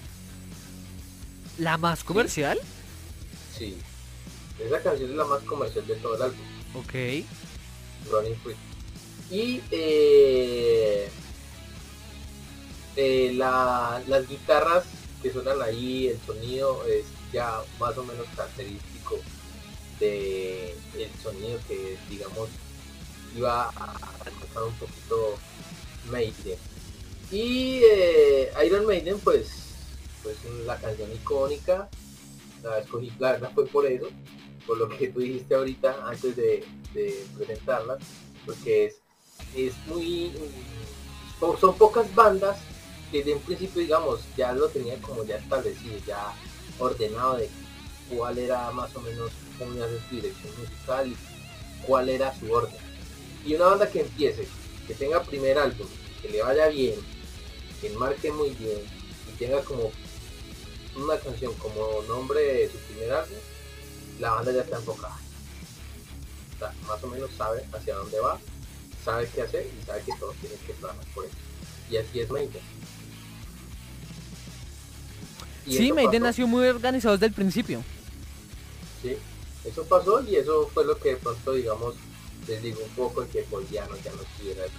[1.58, 2.56] ¿La más comercial?
[3.58, 3.76] Sí.
[4.60, 6.46] Esa canción es la más comercial de todo el álbum.
[6.76, 6.94] Ok.
[8.12, 8.69] Running Free.
[9.30, 11.08] Y eh,
[12.96, 14.84] eh, la, las guitarras
[15.22, 19.18] que suenan ahí, el sonido es ya más o menos característico
[20.00, 22.48] de el sonido que digamos
[23.36, 25.38] iba a alcanzar un poquito
[26.10, 26.58] Maiden.
[27.30, 29.50] Y eh, Iron Maiden pues,
[30.24, 31.88] pues la canción icónica,
[32.64, 34.08] la escogí, la fue por eso,
[34.66, 36.64] por lo que tú dijiste ahorita antes de
[37.36, 37.98] presentarla,
[38.44, 39.00] porque es,
[39.56, 40.32] es muy,
[41.60, 42.58] son pocas bandas
[43.10, 46.32] que desde un principio digamos ya lo tenían como ya establecido, ya
[46.78, 47.48] ordenado de
[48.08, 51.16] cuál era más o menos cómo iba su dirección musical y
[51.86, 52.76] cuál era su orden.
[53.44, 54.46] Y una banda que empiece,
[54.86, 55.86] que tenga primer álbum,
[56.20, 56.94] que le vaya bien,
[57.80, 58.80] que marque muy bien
[59.28, 59.90] y tenga como
[60.96, 63.36] una canción como nombre de su primer álbum,
[64.18, 65.18] la banda ya está enfocada.
[66.86, 68.38] más o menos sabe hacia dónde va,
[69.04, 71.34] sabe qué hacer y sabe que todos tienen que trabajar por eso.
[71.90, 72.62] Y así es Maiden.
[75.66, 77.82] sí, Maiden nació muy organizado desde el principio.
[79.02, 79.16] Sí,
[79.64, 81.94] eso pasó y eso fue lo que de pronto, digamos,
[82.46, 84.70] les digo un poco el que Paul ya no estuviera el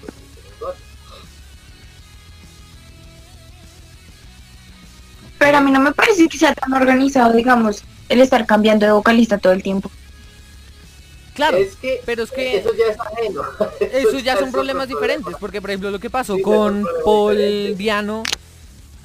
[5.40, 8.92] Pero a mí no me parece que sea tan organizado, digamos, el estar cambiando de
[8.92, 9.90] vocalista todo el tiempo.
[11.34, 11.58] Claro,
[12.06, 13.42] pero es que eso ya es ajeno.
[13.80, 18.24] Eso, ya son problemas diferentes, porque por ejemplo lo que pasó con Paul Diano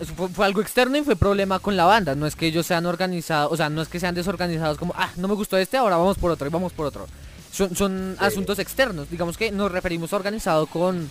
[0.00, 2.14] eso fue, algo externo y fue problema con la banda.
[2.14, 5.10] No es que ellos sean organizados, o sea, no es que sean desorganizados como, ah,
[5.16, 7.06] no me gustó este, ahora vamos por otro y vamos por otro.
[7.50, 9.08] Son, son asuntos externos.
[9.08, 11.08] Digamos que nos referimos a organizado con,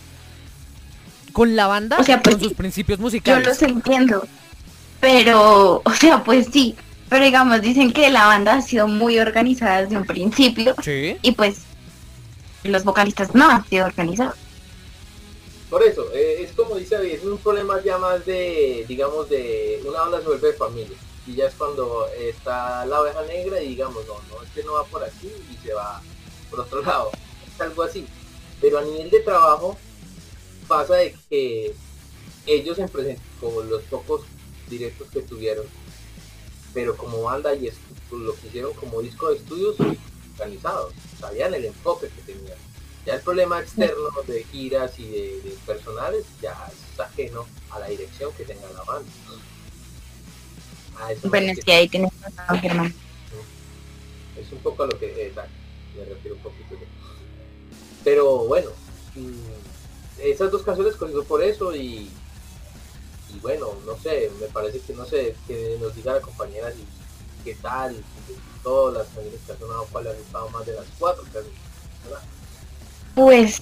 [1.34, 3.44] con la banda, o sea, pues con sus principios musicales.
[3.44, 4.28] Yo los entiendo.
[5.00, 6.76] Pero, o sea, pues sí.
[7.10, 10.76] Pero digamos, dicen que la banda ha sido muy organizada desde un principio.
[10.84, 11.18] Sí.
[11.22, 11.62] Y pues
[12.64, 14.36] los vocalistas no han sido organizados.
[15.70, 20.02] Por eso, eh, es como dice es un problema ya más de, digamos, de una
[20.02, 20.98] banda se vuelve familia.
[21.28, 24.84] Y ya es cuando está la oveja negra y digamos, no, no, este no va
[24.86, 26.02] por aquí y se va
[26.50, 27.12] por otro lado.
[27.54, 28.06] Es algo así.
[28.62, 29.76] Pero a nivel de trabajo
[30.68, 31.74] pasa de que
[32.46, 34.22] ellos en presente, como los pocos
[34.70, 35.66] directos que tuvieron,
[36.76, 37.72] pero como banda y
[38.10, 39.78] pues, lo que hicieron como disco de estudios
[40.34, 42.58] organizados, sabían el enfoque que tenían.
[43.06, 48.34] Ya el problema externo de giras y de, personales ya es ajeno a la dirección
[48.34, 49.10] que tenga la banda.
[51.24, 52.94] bueno, es que ahí tienes razón, Germán.
[54.38, 55.34] Es un poco a lo que eh,
[55.98, 56.76] me refiero un poquito.
[58.04, 58.70] Pero bueno,
[59.16, 62.12] mm, esas dos canciones cogió por eso y,
[63.36, 66.86] y bueno, no sé, me parece que no sé, que nos diga la compañera si,
[67.44, 67.96] qué tal,
[68.64, 71.52] todas las canciones que ha sonado, cuál le ha gustado más de las cuatro canciones,
[73.14, 73.62] Pues,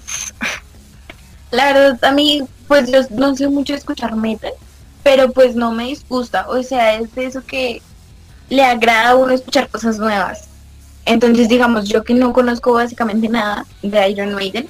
[1.51, 4.53] la verdad, a mí, pues yo no sé mucho escuchar metal,
[5.03, 7.81] pero pues no me disgusta, o sea, es de eso que
[8.49, 10.49] le agrada a uno escuchar cosas nuevas.
[11.05, 14.69] Entonces, digamos, yo que no conozco básicamente nada de Iron Maiden,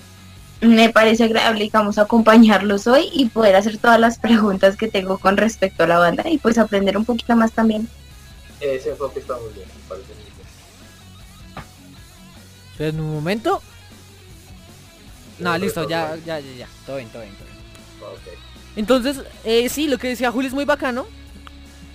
[0.64, 5.38] me parece agradable, digamos, acompañarlos hoy y poder hacer todas las preguntas que tengo con
[5.38, 7.88] respecto a la banda y pues aprender un poquito más también.
[8.60, 10.24] Ese enfoque está muy bien, me parece muy
[12.80, 12.96] bien.
[12.96, 13.62] En un momento.
[15.40, 16.68] No, listo, ya, ya, ya, ya.
[16.86, 18.38] Todo bien, todo bien, todo bien.
[18.76, 21.06] Entonces, eh, sí, lo que decía Juli es muy bacano.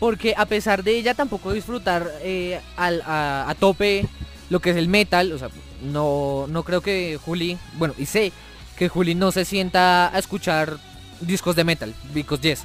[0.00, 4.06] Porque a pesar de ella tampoco disfrutar eh, al, a, a, tope
[4.48, 5.50] lo que es el metal, o sea,
[5.82, 8.32] no, no creo que Juli, bueno, y sé
[8.78, 10.78] que Juli no se sienta a escuchar
[11.20, 12.64] discos de metal, because yes.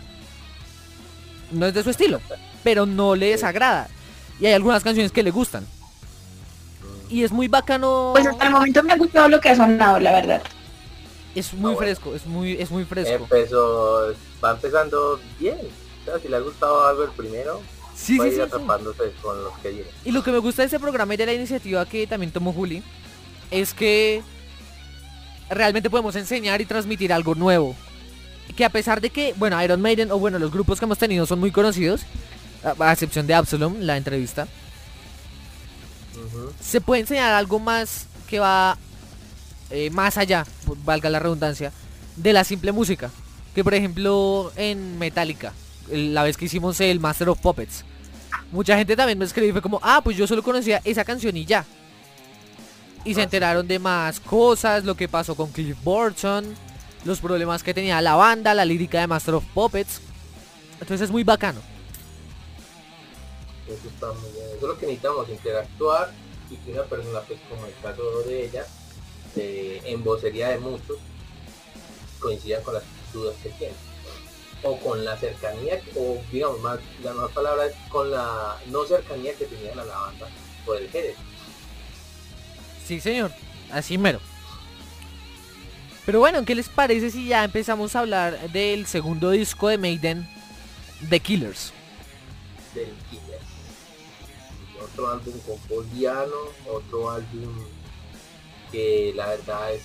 [1.52, 2.22] No es de su estilo,
[2.64, 3.90] pero no le desagrada.
[4.40, 5.66] Y hay algunas canciones que le gustan.
[7.10, 8.12] Y es muy bacano.
[8.14, 10.44] Pues hasta el momento me ha gustado lo que ha sonado, la verdad.
[11.34, 13.24] Es muy fresco, es muy, es muy fresco.
[13.24, 15.58] Empezó, va empezando bien.
[16.02, 17.60] O sea, si le ha gustado algo el primero,
[17.96, 19.92] sí, va sí, a ir sí, atrapándose con los que vienen.
[20.06, 22.54] Y lo que me gusta de ese programa y de la iniciativa que también tomó
[22.54, 22.84] Juli,
[23.50, 24.22] es que
[25.50, 27.76] realmente podemos enseñar y transmitir algo nuevo.
[28.56, 31.26] Que a pesar de que, bueno, Iron Maiden o bueno, los grupos que hemos tenido
[31.26, 32.02] son muy conocidos,
[32.64, 34.48] a, a excepción de Absalom, la entrevista,
[36.60, 38.78] se puede enseñar algo más que va
[39.70, 40.46] eh, más allá,
[40.86, 41.72] valga la redundancia,
[42.16, 43.10] de la simple música.
[43.56, 45.54] Que por ejemplo en Metallica,
[45.92, 47.84] la vez que hicimos el Master of Puppets,
[48.52, 51.36] mucha gente también me escribió y fue como, ah, pues yo solo conocía esa canción
[51.38, 51.66] y ya.
[53.06, 56.56] Y se enteraron de más cosas, lo que pasó con Cliff Burton,
[57.04, 60.00] los problemas que tenía la banda, la lírica de Master of Puppets.
[60.80, 61.62] Entonces es muy bacano.
[63.68, 64.30] Eso está muy.
[64.30, 66.12] Eso es lo que necesitamos, interactuar
[66.50, 68.66] y que una persona, pues como el caso de ella,
[69.36, 70.98] eh, en vocería de muchos,
[72.20, 73.74] coincida con las dudas que tiene.
[74.64, 79.34] O con la cercanía, o digamos más, la más palabra es con la no cercanía
[79.34, 80.28] que tenían a la banda
[80.66, 81.18] por el género.
[82.86, 83.32] Sí, señor.
[83.72, 84.20] Así mero.
[86.06, 90.28] Pero bueno, ¿qué les parece si ya empezamos a hablar del segundo disco de Maiden,
[91.10, 91.72] The Killers?
[92.74, 93.40] del Killer.
[94.84, 95.58] Otro álbum con
[96.68, 97.66] otro álbum
[98.72, 99.84] que la verdad es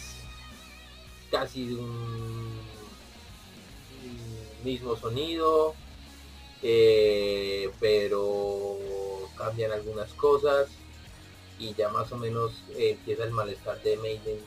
[1.30, 2.58] casi un
[4.64, 5.74] mismo sonido,
[6.62, 8.78] eh, pero
[9.36, 10.68] cambian algunas cosas
[11.58, 14.38] y ya más o menos eh, empieza el malestar de Maiden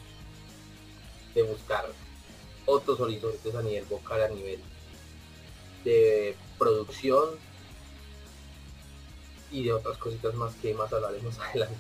[1.36, 1.86] de buscar
[2.66, 4.60] otros horizontes a nivel vocal, a nivel
[5.84, 7.30] de producción
[9.52, 11.76] y de otras cositas más que más hablaremos adelante.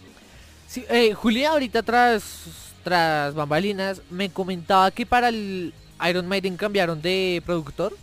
[0.68, 1.16] Sí, eh,
[1.48, 2.46] ahorita tras,
[2.84, 5.74] tras bambalinas me comentaba que para el
[6.08, 7.96] Iron Maiden cambiaron de productor.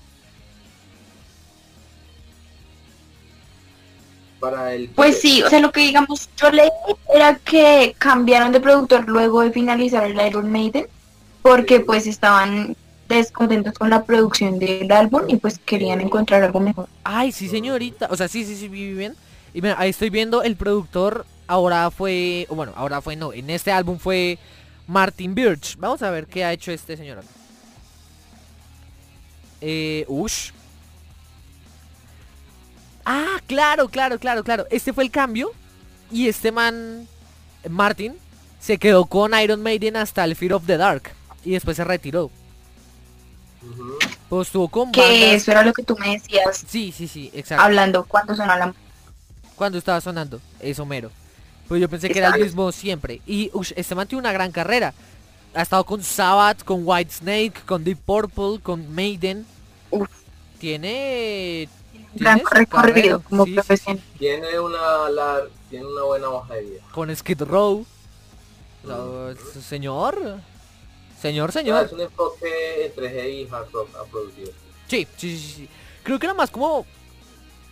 [4.40, 6.68] Para el Pues sí, o sea, lo que digamos, yo leí
[7.14, 10.86] era que cambiaron de productor luego de finalizar el Iron Maiden,
[11.42, 12.76] porque pues estaban
[13.08, 16.88] descontentos con la producción del álbum y pues querían encontrar algo mejor.
[17.04, 18.08] Ay, sí señorita.
[18.10, 19.16] O sea, sí, sí, sí, vi bien.
[19.54, 21.24] Y mira, ahí estoy viendo el productor.
[21.46, 23.32] Ahora fue, bueno, ahora fue no.
[23.32, 24.38] En este álbum fue
[24.86, 25.76] Martin Birch.
[25.78, 27.24] Vamos a ver qué ha hecho este señor.
[29.60, 30.50] Eh, ush.
[33.10, 34.66] Ah, claro, claro, claro, claro.
[34.70, 35.50] Este fue el cambio.
[36.10, 37.08] Y este man,
[37.68, 38.14] Martin,
[38.60, 41.10] se quedó con Iron Maiden hasta el Fear of the Dark.
[41.44, 42.30] Y después se retiró.
[44.28, 47.30] Pues estuvo con Que bandas- eso era lo que tú me decías Sí, sí, sí,
[47.34, 47.64] exacto.
[47.64, 48.74] hablando cuando sonó la
[49.56, 51.10] cuando estaba sonando, eso mero.
[51.66, 53.20] Pues yo pensé que era el mismo siempre.
[53.26, 54.94] Y ush, este man tiene una gran carrera.
[55.54, 59.44] Ha estado con Sabbath, con White Snake, con Deep Purple, con Maiden.
[59.90, 60.08] Uf.
[60.60, 61.68] Tiene...
[62.18, 64.02] gran recorrido como sí, sí, profesional.
[64.18, 66.82] Tiene una lar- tiene una buena hoja de vida.
[66.92, 67.84] Con Skid Row.
[68.84, 70.40] Sea, señor.
[71.20, 71.86] Señor, Ah, señor.
[71.86, 74.52] es un enfoque entre heavy y hard rock a producir.
[74.86, 75.68] Sí, sí, sí, sí.
[76.04, 76.86] Creo que era más como...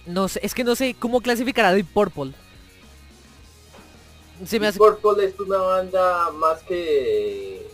[0.04, 2.32] No sé, es que no sé cómo clasificar a Deep Purple.
[4.44, 4.78] Se me hace...
[4.78, 7.66] Purple es una banda más que,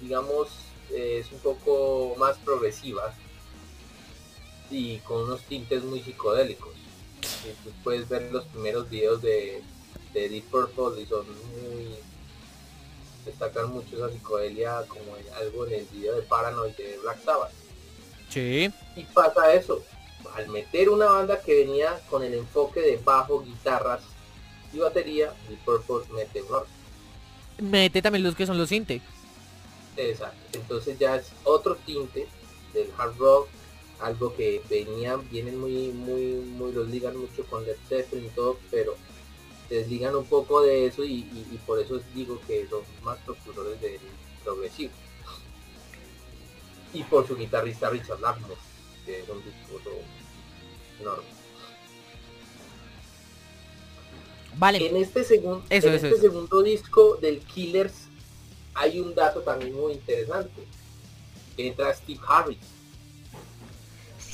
[0.00, 0.48] digamos,
[0.90, 3.14] eh, es un poco más progresiva
[4.70, 6.74] y con unos tintes muy psicodélicos.
[7.44, 9.62] Y tú puedes ver los primeros videos de,
[10.12, 11.96] de Deep Purple y son muy...
[13.24, 17.52] destacan mucho esa psicodelia como en algo en el video de Paranoid de Black Sabbath.
[18.28, 18.70] Sí.
[18.96, 19.82] Y pasa eso,
[20.34, 24.02] al meter una banda que venía con el enfoque de bajo, guitarras
[24.72, 26.70] y batería, Deep Purple mete un orden.
[27.58, 29.00] Mete también los que son los Sinte.
[29.96, 30.38] Exacto.
[30.52, 32.28] Entonces ya es otro tinte
[32.72, 33.48] del hard rock,
[34.00, 38.58] algo que venían, vienen muy, muy, muy, los ligan mucho con Led Zeppelin y todo,
[38.70, 38.96] pero
[39.68, 43.80] desligan un poco de eso y, y- y por eso digo que son más precursores
[43.80, 43.98] del
[44.44, 44.92] progresivo.
[46.94, 48.54] Y por su guitarrista Richard Lackmore,
[49.04, 49.90] que es un discurso
[51.00, 51.24] enorme.
[54.56, 54.86] Vale.
[54.88, 56.20] En este, segun- Eso, en eso, este eso.
[56.20, 57.92] segundo disco del Killers
[58.74, 60.62] hay un dato también muy interesante.
[61.56, 62.58] Entra Steve Harris.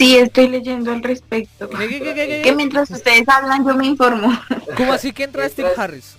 [0.04, 1.70] Sí, estoy leyendo al respecto.
[1.70, 2.42] ¿Qué, qué, qué, qué, qué?
[2.42, 4.30] Que mientras ustedes hablan yo me informo.
[4.76, 6.16] ¿Cómo así que entra Steve Harris?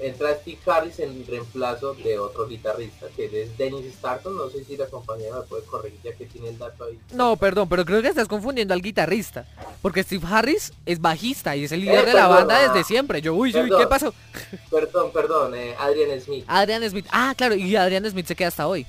[0.00, 4.36] Entra Steve Harris en reemplazo de otro guitarrista que es Dennis Starton.
[4.36, 6.98] No sé si la compañera me puede corregir ya que tiene el dato ahí.
[7.12, 9.46] No, perdón, pero creo que estás confundiendo al guitarrista.
[9.82, 12.72] Porque Steve Harris es bajista y es el líder Eh, de la banda ah.
[12.72, 13.22] desde siempre.
[13.22, 13.80] Yo, uy, uy, Perdón.
[13.82, 14.14] ¿qué pasó?
[14.70, 16.44] Perdón, perdón, eh, Adrian Smith.
[16.48, 17.06] Adrian Smith.
[17.12, 18.84] Ah, claro, y Adrian Smith se queda hasta hoy.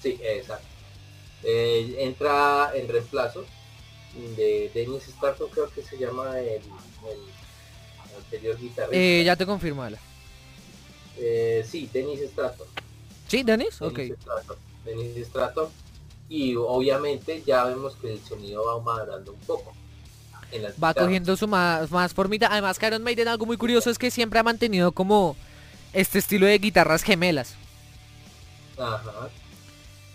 [0.00, 0.77] Sí, exacto.
[1.44, 3.44] Eh, entra en reemplazo
[4.36, 6.62] de Dennis Starton, creo que se llama el,
[8.16, 8.96] anterior guitarrista.
[8.96, 9.98] Eh, ya te confirmo, Ala.
[11.16, 12.66] Eh, sí, Dennis Stratton.
[13.26, 13.80] ¿Sí, Dennis?
[13.80, 13.98] ok.
[14.84, 15.68] Dennis Stratton.
[16.28, 19.72] Y obviamente ya vemos que el sonido va madurando un poco.
[20.82, 22.48] va cogiendo su más, más formita.
[22.50, 25.36] Además, Iron Maiden algo muy curioso es que siempre ha mantenido como
[25.92, 27.54] este estilo de guitarras gemelas.
[28.76, 29.30] Ajá.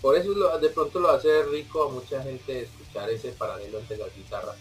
[0.04, 4.14] Por eso de pronto lo hace rico a mucha gente escuchar ese paralelo entre las
[4.14, 4.58] guitarras.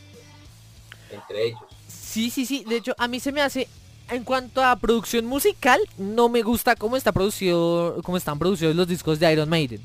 [1.10, 1.60] Entre ellos.
[1.88, 2.62] Sí, sí, sí.
[2.64, 3.66] De hecho, a mí se me hace
[4.08, 8.86] en cuanto a producción musical, no me gusta cómo está producido, cómo están producidos los
[8.86, 9.80] discos de Iron Maiden.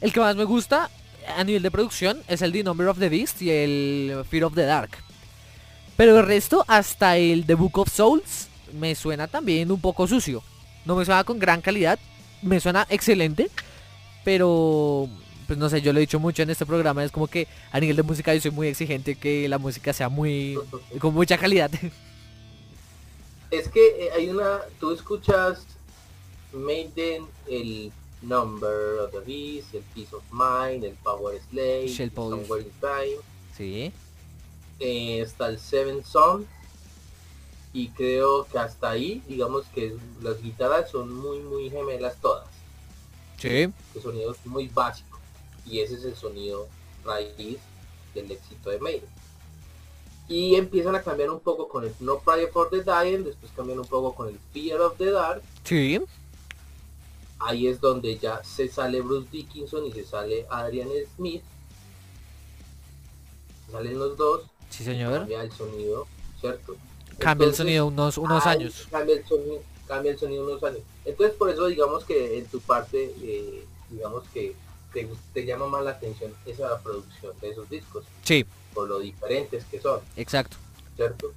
[0.00, 0.90] El que más me gusta
[1.36, 4.54] a nivel de producción es el The Number of the Beast y el Fear of
[4.56, 4.90] the Dark.
[5.96, 10.42] Pero el resto, hasta el The Book of Souls, me suena también un poco sucio.
[10.84, 12.00] No me suena con gran calidad,
[12.42, 13.50] me suena excelente,
[14.26, 15.08] pero
[15.46, 17.78] pues no sé, yo lo he dicho mucho en este programa, es como que a
[17.78, 20.58] nivel de música yo soy muy exigente que la música sea muy
[20.98, 21.70] con mucha calidad.
[23.52, 25.64] Es que eh, hay una, tú escuchas
[26.52, 32.72] Maiden, el Number of the Beast, el Peace of Mind, el Power Slave, Somewhere in
[32.80, 33.22] Time.
[33.56, 33.92] Sí.
[34.80, 36.44] Eh, está el Seven Son.
[37.72, 42.55] Y creo que hasta ahí, digamos que las guitarras son muy, muy gemelas todas.
[43.38, 43.72] Sí.
[43.94, 45.18] El sonido es muy básico.
[45.64, 46.68] Y ese es el sonido
[47.04, 47.58] raíz
[48.14, 49.16] del éxito de Maiden
[50.28, 53.78] y empiezan a cambiar un poco con el No Prayer for the Dying, después cambian
[53.78, 55.42] un poco con el Fear of the Dark.
[55.64, 56.00] Sí.
[57.38, 61.42] Ahí es donde ya se sale Bruce Dickinson y se sale Adrian Smith.
[63.70, 64.42] Salen los dos.
[64.70, 65.18] Sí, señor.
[65.18, 66.06] Cambia el sonido,
[66.40, 66.76] ¿cierto?
[67.18, 68.88] Cambia el sonido unos, unos años.
[68.90, 70.80] Cambia el, sonido, cambia el sonido unos años.
[71.04, 74.54] Entonces por eso digamos que en tu parte, eh, digamos que
[74.92, 78.04] te, te llama más la atención esa producción de esos discos.
[78.22, 78.44] Sí
[78.76, 80.00] por lo diferentes que son.
[80.16, 80.58] Exacto.
[80.94, 81.32] ¿Cierto?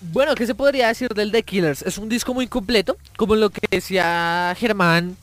[0.00, 1.82] Bueno, ¿qué se podría decir del The Killers?
[1.82, 5.18] Es un disco muy completo, como lo que decía Germán,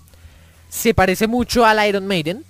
[0.70, 2.46] se parece mucho al Iron Maiden.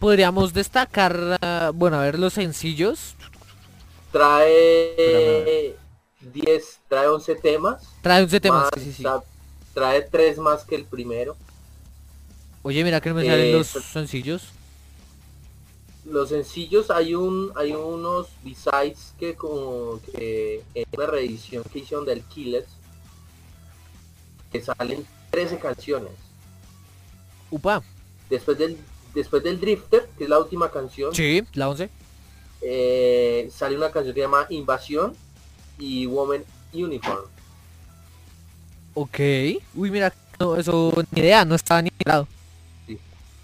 [0.00, 3.14] Podríamos destacar, ah, bueno, a ver los sencillos.
[4.12, 5.76] Trae
[6.20, 7.82] 10, trae 11 temas.
[8.02, 9.04] Trae 11 temas, sí, sí,
[9.74, 11.36] Trae 3 más que el primero.
[12.62, 14.48] Oye, mira que no me salen eh, los sencillos.
[16.04, 22.06] Los sencillos hay un hay unos besides que como que en una reedición que hicieron
[22.06, 22.68] del Killers
[24.50, 26.12] que salen 13 canciones.
[27.50, 27.82] Upa.
[28.30, 28.78] Después del
[29.14, 31.14] después del Drifter, que es la última canción.
[31.14, 31.90] Sí, la 11.
[32.60, 35.14] Eh, sale una canción que se llama Invasión
[35.78, 37.24] y Woman Uniform.
[38.94, 39.18] Ok.
[39.74, 42.26] Uy, mira, no, eso ni idea, no estaba ni lado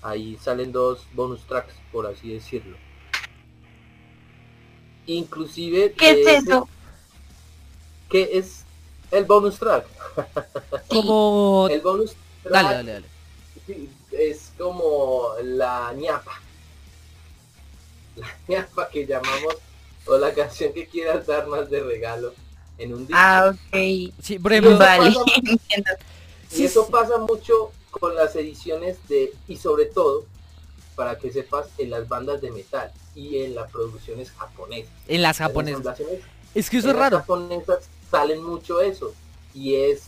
[0.05, 2.77] ahí salen dos bonus tracks, por así decirlo.
[5.07, 5.93] Inclusive...
[5.93, 6.69] ¿Qué es eso?
[8.09, 8.65] ¿Qué es
[9.11, 9.87] el bonus track?
[10.89, 11.69] Como...
[11.71, 13.89] el bonus track dale, dale, dale.
[14.13, 16.41] es como la ñapa.
[18.17, 19.57] La ñapa que llamamos,
[20.07, 22.35] o la canción que quieras dar más de regalo
[22.79, 23.15] en un disco.
[23.17, 24.13] Ah, ok.
[24.23, 25.15] Sí, por ejemplo, vale.
[26.51, 30.25] y eso pasa mucho con las ediciones de, y sobre todo,
[30.97, 34.93] para que sepas, en las bandas de metal y en las producciones japonesas.
[35.09, 36.01] En las japonesas.
[36.55, 37.17] es que eso es raro.
[37.17, 39.15] Las japonesas salen mucho eso.
[39.55, 40.05] Y es,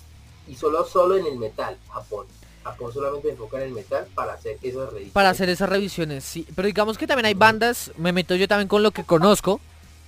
[0.48, 2.26] y solo, solo en el metal, Japón.
[2.67, 5.12] Japón solamente enfoca en el metal para hacer esas revisiones.
[5.12, 6.47] Para hacer esas revisiones, sí.
[6.55, 9.61] Pero digamos que también hay bandas, me meto yo también con lo que conozco,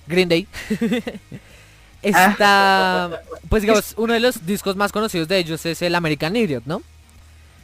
[0.07, 0.47] Green Day.
[2.01, 6.65] Está, pues digamos, uno de los discos más conocidos de ellos es el American Idiot,
[6.65, 6.81] ¿no?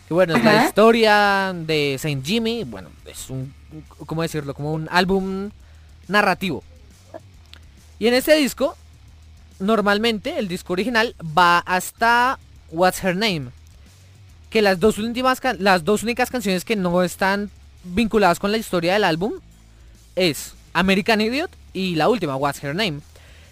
[0.07, 2.63] Que bueno, es la historia de Saint Jimmy.
[2.63, 3.53] Bueno, es un,
[4.05, 4.53] ¿cómo decirlo?
[4.53, 5.51] Como un álbum
[6.07, 6.63] narrativo.
[7.97, 8.75] Y en este disco,
[9.59, 12.39] normalmente el disco original va hasta
[12.71, 13.51] What's Her Name.
[14.55, 17.51] Que las dos últimas, las dos únicas canciones que no están
[17.83, 19.33] vinculadas con la historia del álbum
[20.15, 23.01] es American Idiot y la última, What's Her Name.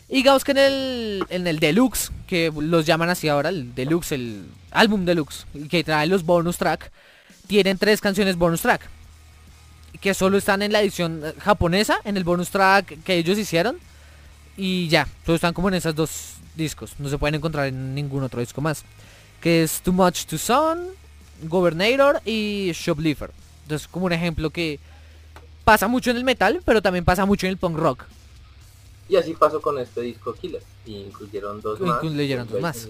[0.07, 4.13] Y digamos que en el, en el deluxe, que los llaman así ahora, el deluxe,
[4.13, 6.89] el álbum deluxe, que trae los bonus track,
[7.47, 8.87] tienen tres canciones bonus track.
[9.99, 13.75] Que solo están en la edición eh, japonesa, en el bonus track que ellos hicieron.
[14.55, 16.93] Y ya, todos están como en esos dos discos.
[16.97, 18.85] No se pueden encontrar en ningún otro disco más.
[19.43, 20.87] Que es Too Much to Son,
[21.43, 23.29] Governator y Shoplifter.
[23.63, 24.79] Entonces, como un ejemplo que
[25.63, 28.05] pasa mucho en el metal, pero también pasa mucho en el punk rock.
[29.09, 30.63] Y así pasó con este disco Killer.
[30.85, 32.03] Y incluyeron dos más.
[32.03, 32.87] Incluyeron dos más.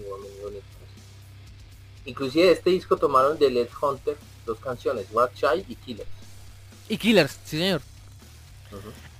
[2.06, 6.08] Inclusive este disco tomaron de Led Hunter dos canciones, What Child y Killers.
[6.88, 7.80] Y Killers, sí señor.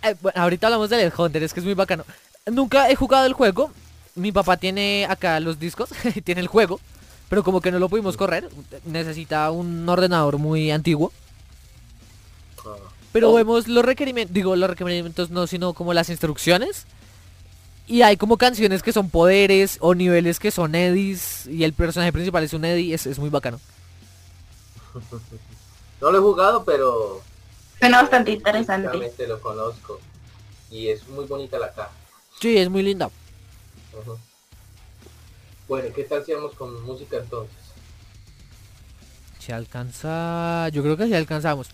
[0.03, 2.05] Eh, bueno, ahorita hablamos de Led Hunter, es que es muy bacano.
[2.47, 3.70] Nunca he jugado el juego.
[4.14, 5.91] Mi papá tiene acá los discos,
[6.24, 6.80] tiene el juego,
[7.28, 8.48] pero como que no lo pudimos correr.
[8.84, 11.12] Necesita un ordenador muy antiguo.
[12.64, 12.76] Ah.
[13.12, 13.34] Pero Oh.
[13.34, 16.86] vemos los requerimientos, digo los requerimientos no, sino como las instrucciones.
[17.86, 22.12] Y hay como canciones que son poderes o niveles que son eddies y el personaje
[22.12, 23.60] principal es un Eddie, es, es muy bacano.
[26.00, 27.22] No lo he jugado, pero
[27.78, 28.88] Suena bastante interesante.
[28.88, 29.98] realmente lo conozco.
[30.70, 31.92] Y es muy bonita la caja.
[32.40, 33.08] Sí, es muy linda.
[35.68, 37.56] Bueno, ¿qué tal si vamos con música entonces?
[39.38, 41.68] Se alcanza, yo creo que sí alcanzamos.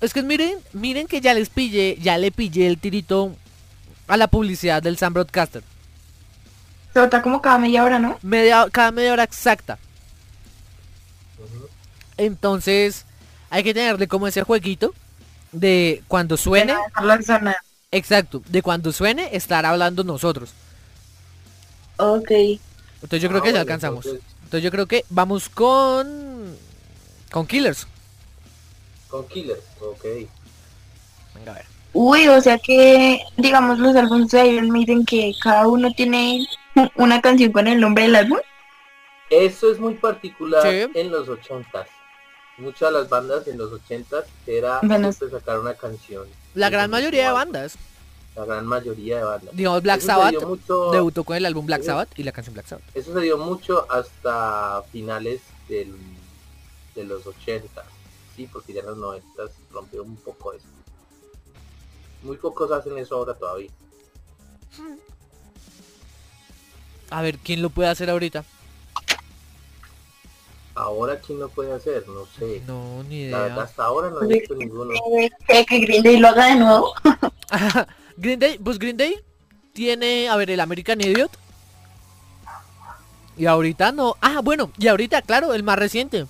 [0.00, 3.34] Es que miren, miren que ya les pillé, ya le pillé el tirito
[4.06, 5.62] a la publicidad del Sam Broadcaster.
[6.92, 8.18] Se bota como cada media hora, ¿no?
[8.22, 9.78] Media, cada media hora exacta.
[12.16, 13.04] Entonces,
[13.50, 14.94] hay que tenerle como ese jueguito
[15.52, 16.74] de cuando suene,
[17.90, 20.50] exacto, de cuando suene estar hablando nosotros.
[21.96, 22.30] Ok.
[23.02, 24.04] Entonces yo creo Ah, que ya alcanzamos.
[24.06, 26.56] entonces, Entonces yo creo que vamos con
[27.30, 27.86] con Killers.
[29.08, 30.04] con Killers, ok.
[31.34, 31.64] Venga a ver.
[31.92, 36.46] Uy, o sea que, digamos, los álbumes de Iron Maiden que cada uno tiene
[36.96, 38.38] una canción con el nombre del álbum.
[39.30, 40.90] Eso es muy particular Sí.
[40.94, 41.86] en los ochentas.
[42.58, 45.12] Muchas de las bandas en los ochentas era Bueno.
[45.12, 46.26] sacar una canción.
[46.54, 47.76] La gran mayoría de bandas,
[48.38, 49.56] La gran mayoría de bandas.
[49.56, 52.54] digamos Black Eso Sabbath, mucho, debutó con el álbum Black Eso- Sabbath y la canción
[52.54, 52.84] Black Sabbath.
[52.94, 55.96] eso se dio mucho hasta finales del,
[56.94, 57.84] de los ochentas.
[58.36, 60.66] Sí, porque ya en los noventas rompió un poco eso.
[62.22, 63.70] Muy pocos hacen eso ahora todavía.
[67.10, 68.44] A ver, ¿quién lo puede hacer ahorita?
[70.74, 72.62] Ahora quién lo puede hacer, no sé.
[72.66, 73.62] No, ni La idea.
[73.62, 74.94] hasta ahora no he visto ninguno.
[75.48, 76.94] Que, que Green Day lo haga de nuevo.
[78.18, 79.14] Green Day, pues Green Day
[79.72, 81.30] tiene, a ver, el American Idiot.
[83.36, 84.16] Y ahorita no.
[84.20, 86.26] Ah, bueno, y ahorita, claro, el más reciente.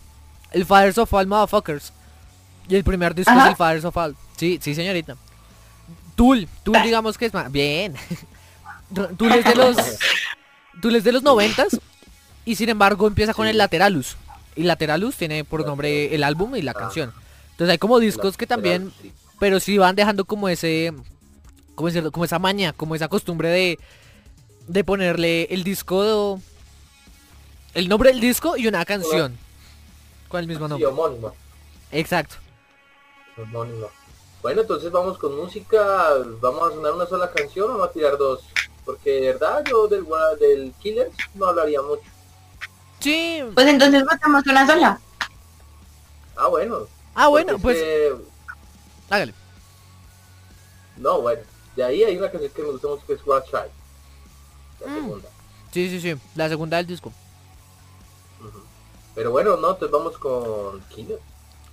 [0.51, 1.93] El Fathers of All Motherfuckers.
[2.69, 3.45] Y el primer disco Ajá.
[3.45, 4.15] es el Fathers of All.
[4.37, 5.17] Sí, sí, señorita.
[6.15, 7.51] Tool, Tool digamos que es más.
[7.51, 7.95] Bien.
[9.17, 9.77] Tool es de los.
[10.83, 11.81] Tool es de los noventas.
[12.45, 13.51] Y sin embargo empieza con Sí.
[13.51, 14.17] el Lateralus.
[14.57, 16.75] Y Lateralus tiene por nombre el álbum y la Ah.
[16.75, 17.13] canción.
[17.53, 18.93] Entonces hay como discos que también
[19.39, 20.93] pero sí van dejando como ese
[21.79, 22.11] ¿cómo decirlo?
[22.11, 23.79] como esa maña como esa costumbre de
[24.67, 26.41] de ponerle el disco
[27.73, 29.39] el nombre del disco y una canción
[30.29, 31.33] con el mismo Sí, nombre homónimo.
[31.93, 32.35] exacto
[33.41, 33.87] homónimo.
[34.43, 36.11] Bueno, entonces vamos con música.
[36.41, 38.41] Vamos a sonar una sola canción o vamos a tirar dos.
[38.85, 40.05] Porque de verdad yo del,
[40.41, 42.03] del Killers no hablaría mucho.
[42.99, 45.01] sí Pues entonces votamos una sola.
[46.37, 46.87] Ah, bueno.
[47.15, 47.79] ah bueno pues
[49.11, 49.35] hágale
[50.97, 51.43] No, bueno.
[51.79, 53.71] De ahí hay una canción que me gusta mucho que es What Child.
[54.81, 54.95] La Mm.
[54.97, 55.29] segunda.
[55.73, 57.13] sí sí sí la segunda del disco.
[59.15, 60.83] Pero bueno, no, entonces vamos con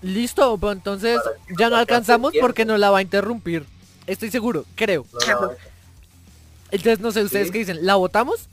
[0.03, 1.19] listo pues entonces
[1.57, 3.65] ya no alcanzamos porque nos la va a interrumpir
[4.05, 5.51] estoy seguro creo No, no,
[6.69, 7.53] entonces no sé ustedes Sí.
[7.53, 8.47] qué dicen la votamos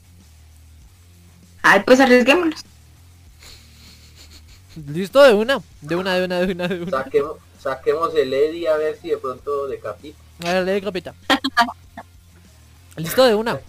[1.61, 2.61] Ay, pues arriesguémonos.
[4.91, 8.67] listo de una de una de una de una de una saquemos, saquemos el Eddie
[8.69, 10.17] a ver si de pronto decapita.
[10.41, 11.13] A ver, lee, capita.
[12.95, 13.59] Listo de una.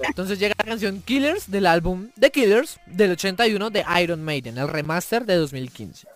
[0.00, 4.68] Entonces llega la canción Killers del álbum The Killers del 81 de Iron Maiden, el
[4.68, 6.06] remaster de 2015.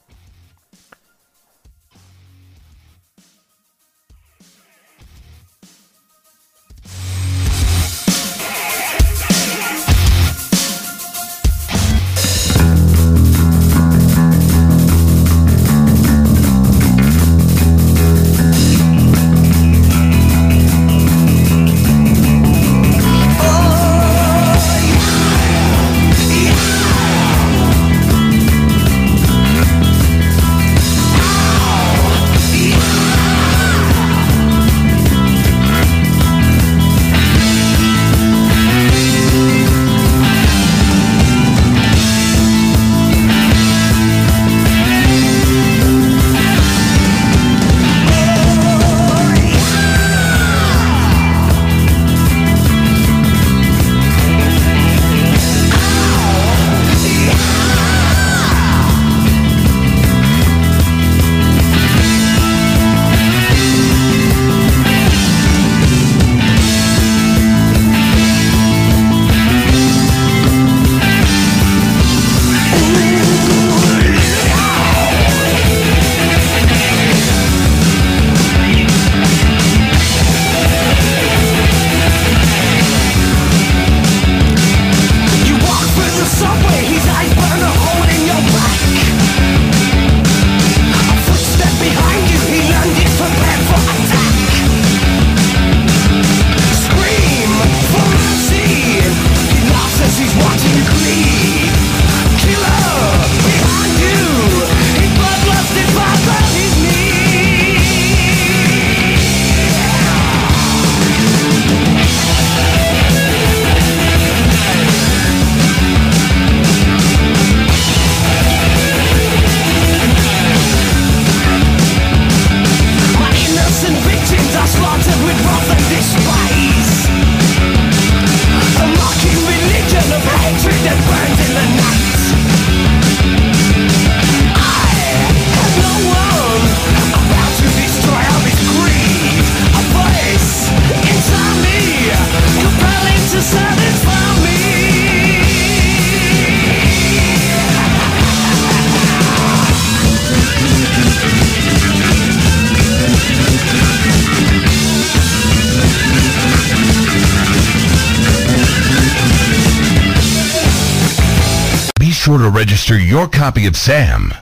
[163.14, 164.32] Your copy of Sam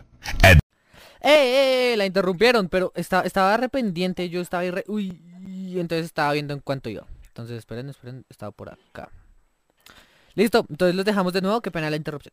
[0.42, 0.56] at
[1.20, 4.82] eh, eh, eh, la interrumpieron, pero estaba, estaba arrependiente, yo estaba irre...
[4.88, 5.20] Uy,
[5.76, 7.04] entonces estaba viendo en cuánto iba.
[7.26, 9.10] Entonces, esperen, esperen, estaba por acá.
[10.34, 12.32] Listo, entonces los dejamos de nuevo, qué pena la interrupción.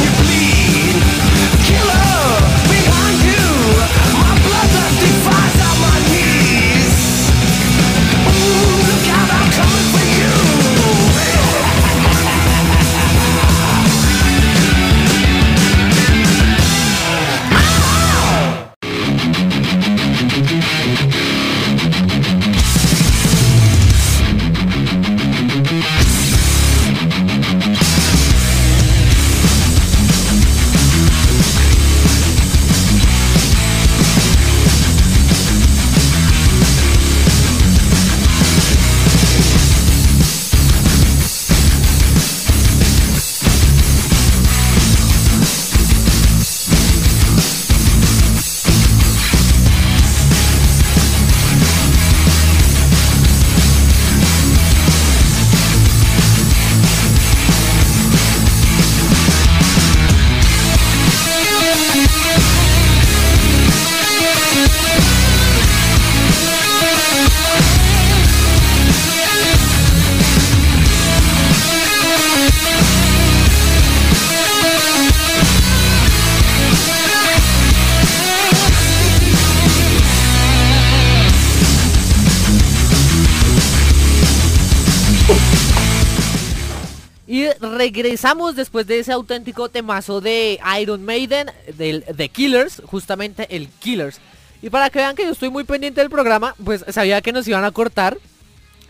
[87.81, 94.19] regresamos después de ese auténtico temazo de Iron Maiden, del The Killers, justamente el Killers.
[94.61, 97.47] Y para que vean que yo estoy muy pendiente del programa, pues sabía que nos
[97.47, 98.19] iban a cortar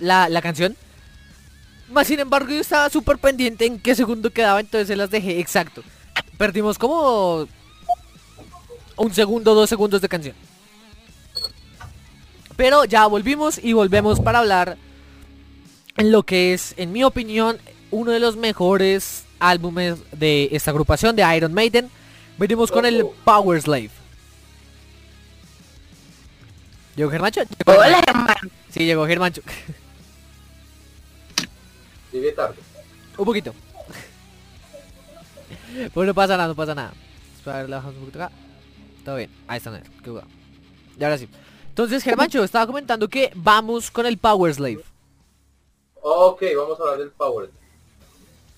[0.02, 0.76] la, canción.
[1.90, 5.40] Más sin embargo yo estaba súper pendiente en qué segundo quedaba, entonces se las dejé
[5.40, 5.84] exacto.
[6.38, 7.48] Perdimos como
[8.98, 10.36] un segundo, dos segundos de canción.
[12.58, 14.78] Pero ya volvimos y volvemos para hablar
[15.96, 17.58] en lo que es, en mi opinión,
[17.92, 21.90] uno de los mejores álbumes de esta agrupación de Iron Maiden.
[22.38, 23.92] Venimos con el Power Slave.
[26.96, 27.42] ¿Llegó Germancho?
[27.66, 28.36] Hola, Germán.
[28.70, 29.42] Sí, llegó Germancho.
[32.12, 32.56] Llegué tarde.
[33.18, 33.54] Un poquito.
[35.94, 36.94] pues no pasa nada, no pasa nada.
[37.38, 38.34] Espera, le bajamos un poquito acá.
[39.06, 39.30] Todo bien.
[39.48, 40.12] Ahí está, qué
[41.00, 41.28] Y ahora sí.
[41.70, 44.84] Entonces, Germancho, estaba comentando que vamos con el Power Slave.
[46.02, 47.61] Ok, vamos a hablar del Power Slave.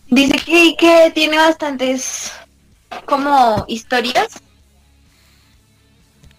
[0.08, 2.32] Dice que, que tiene bastantes
[3.06, 4.40] como historias.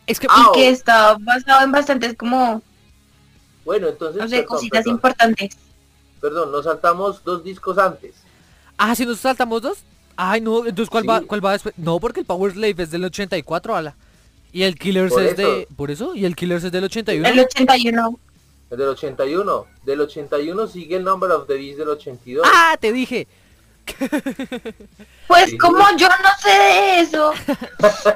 [0.07, 2.63] Es que, y que está basado en bastantes como
[3.65, 5.57] bueno, entonces cositas importantes.
[6.21, 8.15] Perdón, nos saltamos dos discos antes.
[8.77, 9.79] Ah, si nos saltamos dos.
[10.17, 11.75] Ay, no, entonces ¿cuál va cuál va después?
[11.77, 13.97] No, porque el Power Slave es del 84, ala.
[14.53, 17.27] Y el Killers es de por eso y el Killers es del 81.
[17.27, 18.19] El 81.
[18.71, 19.67] El del 81.
[19.85, 22.47] Del 81 sigue el Number of the Beast del 82.
[22.49, 23.27] Ah, te dije.
[25.27, 27.33] Pues como yo no sé de eso,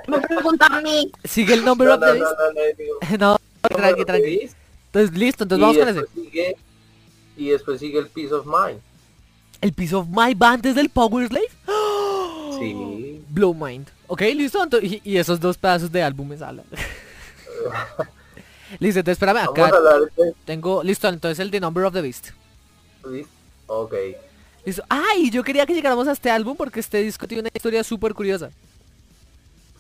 [0.07, 1.11] me preguntan a mí.
[1.25, 2.19] Sigue el nombre no, de
[3.19, 4.51] no, no, tranqui, tranqui.
[4.87, 6.57] Entonces listo, entonces vamos con ese.
[7.37, 8.81] y después sigue el Peace of Mind.
[9.61, 11.49] ¿El Peace of Mind va antes del Power Slave?
[12.59, 13.23] Sí.
[13.29, 13.87] Blow Mind.
[14.09, 14.67] Ok, listo.
[14.83, 16.65] y, esos dos pedazos de álbumes hablan.
[18.81, 19.71] Listo, entonces espérame acá.
[20.45, 22.31] Tengo, listo, entonces el The Number of the Beast.
[23.69, 23.95] Ok.
[24.65, 24.83] Listo.
[24.89, 28.15] Ay, yo quería que llegáramos a este álbum porque este disco tiene una historia súper
[28.15, 28.51] curiosa.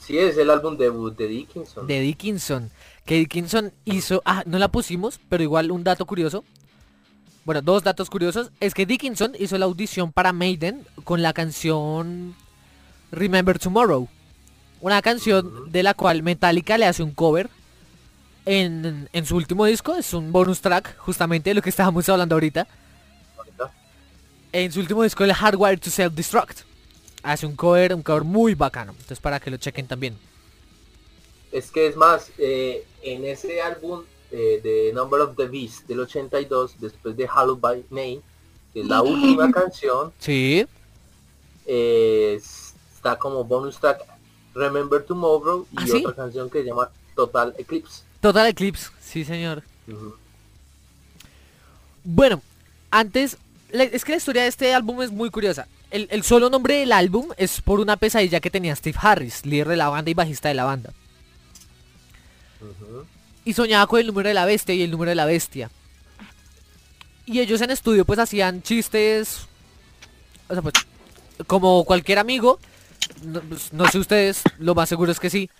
[0.08, 1.86] Sí, es el álbum debut de Dickinson.
[1.86, 2.70] De Dickinson.
[3.04, 4.22] Que Dickinson hizo...
[4.24, 6.44] Ah, no la pusimos, pero igual un dato curioso.
[7.44, 8.50] Bueno, dos datos curiosos.
[8.60, 12.34] Es que Dickinson hizo la audición para Maiden con la canción
[13.12, 14.08] Remember Tomorrow.
[14.80, 17.50] Una canción de la cual Metallica le hace un cover
[18.46, 19.94] en, en, su último disco.
[19.94, 22.66] Es un bonus track, justamente de lo que estábamos hablando ahorita.
[24.52, 26.60] En su último disco, el Hardware to Self-Destruct.
[27.22, 28.92] Hace un cover, un cover muy bacano.
[28.92, 30.16] Entonces para que lo chequen también.
[31.52, 36.00] Es que es más, eh, en ese álbum eh, de Number of the Beast del
[36.00, 38.20] 82, después de Hallowed by Name,
[38.72, 40.12] que es la última canción.
[40.18, 40.66] Sí.
[41.66, 42.40] Eh,
[42.94, 44.00] está como bonus track
[44.54, 48.02] Remember Tomorrow y ¿Ah, otra canción que se llama Total Eclipse.
[48.20, 49.62] Total Eclipse, sí señor.
[52.04, 52.42] Bueno,
[52.90, 53.36] antes,
[53.72, 55.66] es que la historia de este álbum es muy curiosa.
[55.90, 59.76] El, solo nombre del álbum es por una pesadilla que tenía Steve Harris, líder de
[59.76, 60.92] la banda y bajista de la banda.
[63.44, 65.70] Y soñaba con el número de la bestia y el número de la bestia.
[67.24, 69.46] Y ellos en estudio pues hacían chistes,
[70.48, 70.74] o sea pues,
[71.46, 72.58] como cualquier amigo,
[73.48, 75.50] pues, no, sé ustedes, lo más seguro es que sí.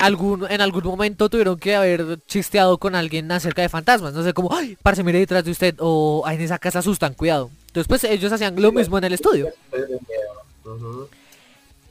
[0.00, 4.12] En algún momento tuvieron que haber chisteado con alguien acerca de fantasmas.
[4.12, 5.74] No sé, como, ay, parce, mire detrás de usted.
[5.78, 7.50] O en esa casa asustan, cuidado.
[7.68, 9.48] Entonces, pues ellos hacían lo mismo en el estudio.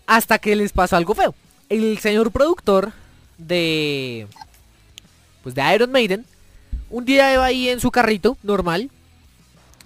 [0.06, 1.36] Hasta que les pasó algo feo.
[1.69, 2.94] El señor productor
[3.38, 4.28] de.
[5.44, 6.26] Pues de Iron Maiden.
[6.90, 8.90] Un día iba ahí en su carrito, normal.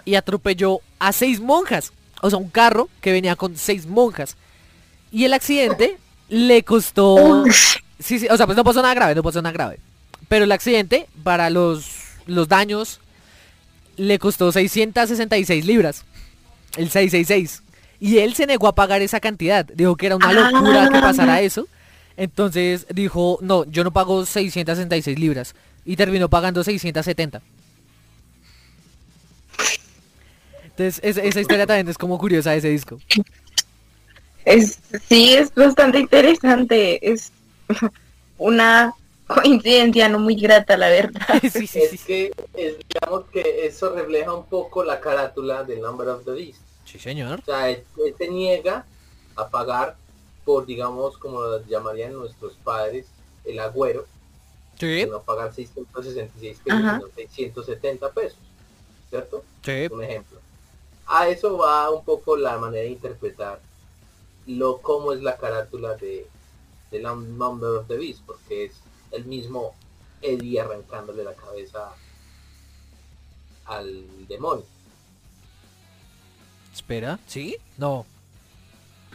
[0.05, 1.91] Y atropelló a seis monjas.
[2.21, 4.37] O sea, un carro que venía con seis monjas.
[5.11, 5.97] Y el accidente
[6.29, 7.43] le costó...
[8.01, 9.79] Sí, sí, o sea, pues no pasó nada grave, no pasó nada grave.
[10.27, 11.85] Pero el accidente, para los,
[12.25, 12.99] los daños,
[13.97, 16.03] le costó 666 libras.
[16.77, 17.63] El 666.
[17.99, 19.65] Y él se negó a pagar esa cantidad.
[19.65, 21.41] Dijo que era una locura que pasara ah.
[21.41, 21.67] eso.
[22.17, 25.55] Entonces dijo, no, yo no pago 666 libras.
[25.85, 27.41] Y terminó pagando 670.
[30.63, 32.99] Entonces esa historia también es como curiosa de ese disco.
[34.45, 37.11] Es, sí, es bastante interesante.
[37.11, 37.31] Es
[38.37, 38.93] una
[39.27, 41.21] coincidencia no muy grata, la verdad.
[41.43, 46.61] es que digamos que eso refleja un poco la carátula del Number of the Beast.
[46.85, 47.39] Sí, señor.
[47.39, 47.85] O sea, él,
[48.17, 48.85] se niega
[49.35, 49.95] a pagar
[50.43, 53.05] por, digamos, como lo llamarían nuestros padres,
[53.45, 54.05] el agüero.
[54.77, 55.05] Sí.
[55.09, 58.39] No pagar 666 pesos, sino 670 pesos.
[59.09, 59.43] ¿Cierto?
[59.63, 59.87] Sí.
[59.91, 60.39] Un ejemplo.
[61.05, 63.59] A eso va un poco la manera de interpretar
[64.47, 66.27] lo cómo es la carátula de,
[66.91, 68.73] de Number of the Beast, porque es
[69.11, 69.73] el mismo
[70.21, 71.93] Eddie arrancándole la cabeza
[73.65, 74.65] al demonio.
[76.73, 77.57] Espera, ¿sí?
[77.77, 78.05] No.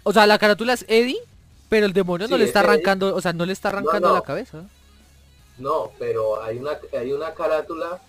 [0.02, 1.18] O sea, la carátula es Eddie,
[1.68, 4.64] pero el demonio no le está arrancando, o sea, no le está arrancando la cabeza.
[5.58, 8.00] No, pero hay una hay una carátula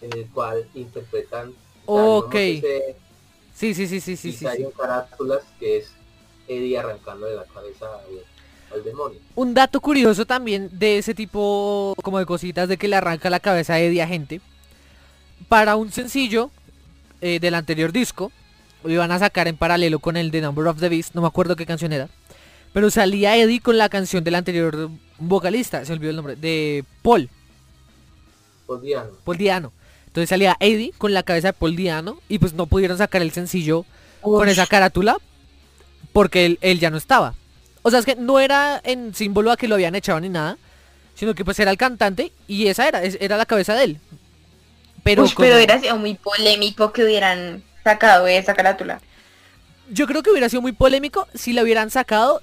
[0.00, 1.52] en el cual interpretan
[1.84, 2.34] Ok.
[3.54, 4.46] sí, sí, sí, sí, sí, sí.
[4.46, 5.90] Hay carátulas que es
[6.46, 7.86] Eddie arrancando de la cabeza
[8.72, 9.18] al, demonio.
[9.34, 13.40] Un dato curioso también de ese tipo como de cositas de que le arranca la
[13.40, 14.40] cabeza a Eddie a gente.
[15.48, 16.50] Para un sencillo
[17.20, 18.32] eh, del anterior disco,
[18.84, 21.28] lo iban a sacar en paralelo con el de Number of the Beast, no me
[21.28, 22.08] acuerdo qué canción era.
[22.72, 27.28] Pero salía Eddie con la canción del anterior vocalista, se olvidó el nombre, de Paul.
[28.66, 29.10] Paul Diano.
[29.24, 29.72] Paul Diano.
[30.06, 33.32] Entonces salía Eddie con la cabeza de Paul Diano y pues no pudieron sacar el
[33.32, 33.84] sencillo
[34.20, 35.18] con esa carátula
[36.12, 37.34] porque él, ya no estaba.
[37.82, 40.58] O sea, es que no era en símbolo a que lo habían echado ni nada,
[41.14, 44.00] sino que pues era el cantante y esa era, era la cabeza de él.
[45.02, 49.00] Pero, pero hubiera sido muy polémico que hubieran sacado esa carátula.
[49.90, 52.42] Yo creo que hubiera sido muy polémico si la hubieran sacado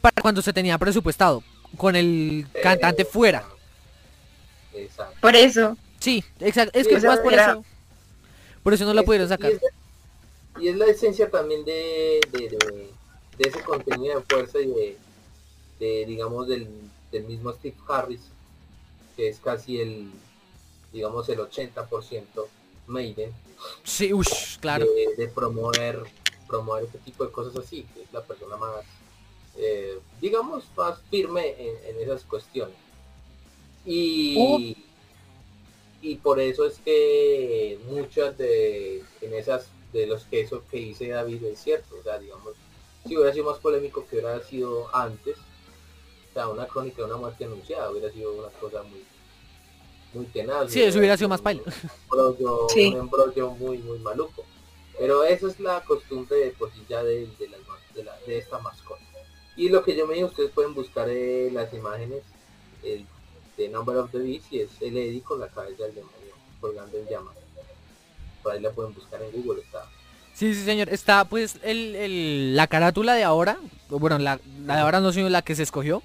[0.00, 1.42] para cuando se tenía presupuestado,
[1.76, 3.44] con el cantante fuera.
[5.20, 5.76] Por eso.
[5.98, 6.78] Sí, exacto.
[6.78, 7.64] Es que es más por eso.
[8.62, 9.52] Por eso no la pudieron sacar
[10.60, 12.90] y es la esencia también de, de,
[13.38, 14.96] ese contenido de fuerza y
[15.78, 16.68] de, digamos, del,
[17.26, 18.22] mismo Steve Harris,
[19.16, 20.10] que es casi el,
[20.92, 22.24] digamos, el 80%
[22.86, 23.32] Maiden.
[23.84, 24.10] Sí,
[24.60, 24.86] claro.
[25.16, 26.02] De, promover,
[26.48, 28.84] promover este tipo de cosas así, que es la persona más,
[29.56, 32.76] eh, digamos, más firme en, esas cuestiones.
[33.86, 34.76] Y,
[36.02, 41.08] y por eso es que muchas de, en esas de los que eso que dice
[41.08, 41.96] David es cierto.
[41.98, 42.54] O sea, digamos,
[43.06, 47.16] si hubiera sido más polémico que hubiera sido antes, o sea, una crónica de una
[47.16, 49.04] muerte anunciada hubiera sido una cosa muy,
[50.14, 50.70] muy tenaz.
[50.70, 51.62] Sí, eso hubiera sido más paila.
[52.10, 54.44] Un embrollo, muy, muy maluco.
[54.98, 57.28] Pero esa es la costumbre de, pues, ya de,
[58.26, 59.02] de, esta mascota.
[59.56, 62.22] Y lo que yo me digo, ustedes pueden buscar eh, las imágenes
[62.82, 63.06] el,
[63.56, 66.96] de Number of the Beast y es el Eddie con la cabeza del demonio colgando
[66.96, 67.36] en llamas.
[68.42, 69.83] Por ahí la pueden buscar en Google, está.
[70.34, 70.88] Sí, sí, señor.
[70.88, 73.58] Está pues el, el, la carátula de ahora.
[73.88, 76.02] Bueno, la, la de ahora no sino la que se escogió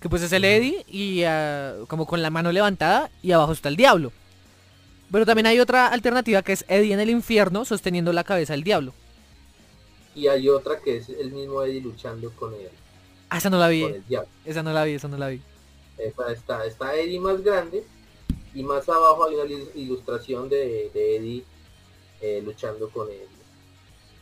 [0.00, 3.68] que pues es el Eddie y ah, como con la mano levantada y abajo está
[3.68, 4.12] el diablo.
[5.10, 8.64] Pero también hay otra alternativa que es Eddie en el infierno sosteniendo la cabeza del
[8.64, 8.92] diablo.
[10.14, 12.70] Y hay otra que es el mismo Eddie luchando con él.
[13.28, 13.86] Ah, esa no la vi.
[14.44, 15.40] Esa no la vi, esa no la vi.
[15.98, 17.84] está, está Eddie más grande
[18.54, 21.44] y más abajo hay una ilustración de, Eddie
[22.20, 23.26] eh, luchando con el,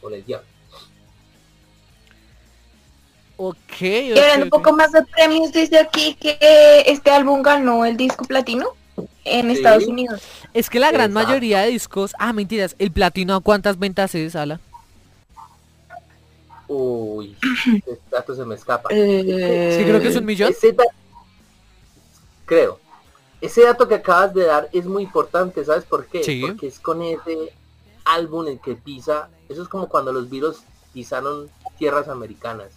[0.05, 0.47] con el diablo.
[3.39, 3.81] Ok.
[3.81, 8.27] Y hablando un poco más de premios, dice aquí que este álbum ganó el disco
[8.27, 8.69] platino
[9.25, 10.23] en Estados Unidos.
[10.53, 12.13] Es que la gran mayoría de discos...
[12.19, 12.77] Ah, mentiras.
[12.79, 14.61] ¿El platino a cuántas ventas es, Ala?
[16.69, 17.35] Uy,
[17.67, 18.91] ese dato se me escapa.
[18.93, 20.55] Eh, sí, creo que es un millón.
[22.45, 22.79] creo.
[23.41, 26.47] Ese dato que acabas de dar es muy importante, ¿sabes por qué?
[26.47, 27.55] Porque es con ese
[28.05, 29.31] álbum en que pisa...
[29.55, 30.63] Eso es como cuando los virus
[30.93, 31.49] pisaron
[31.79, 32.71] tierras americanas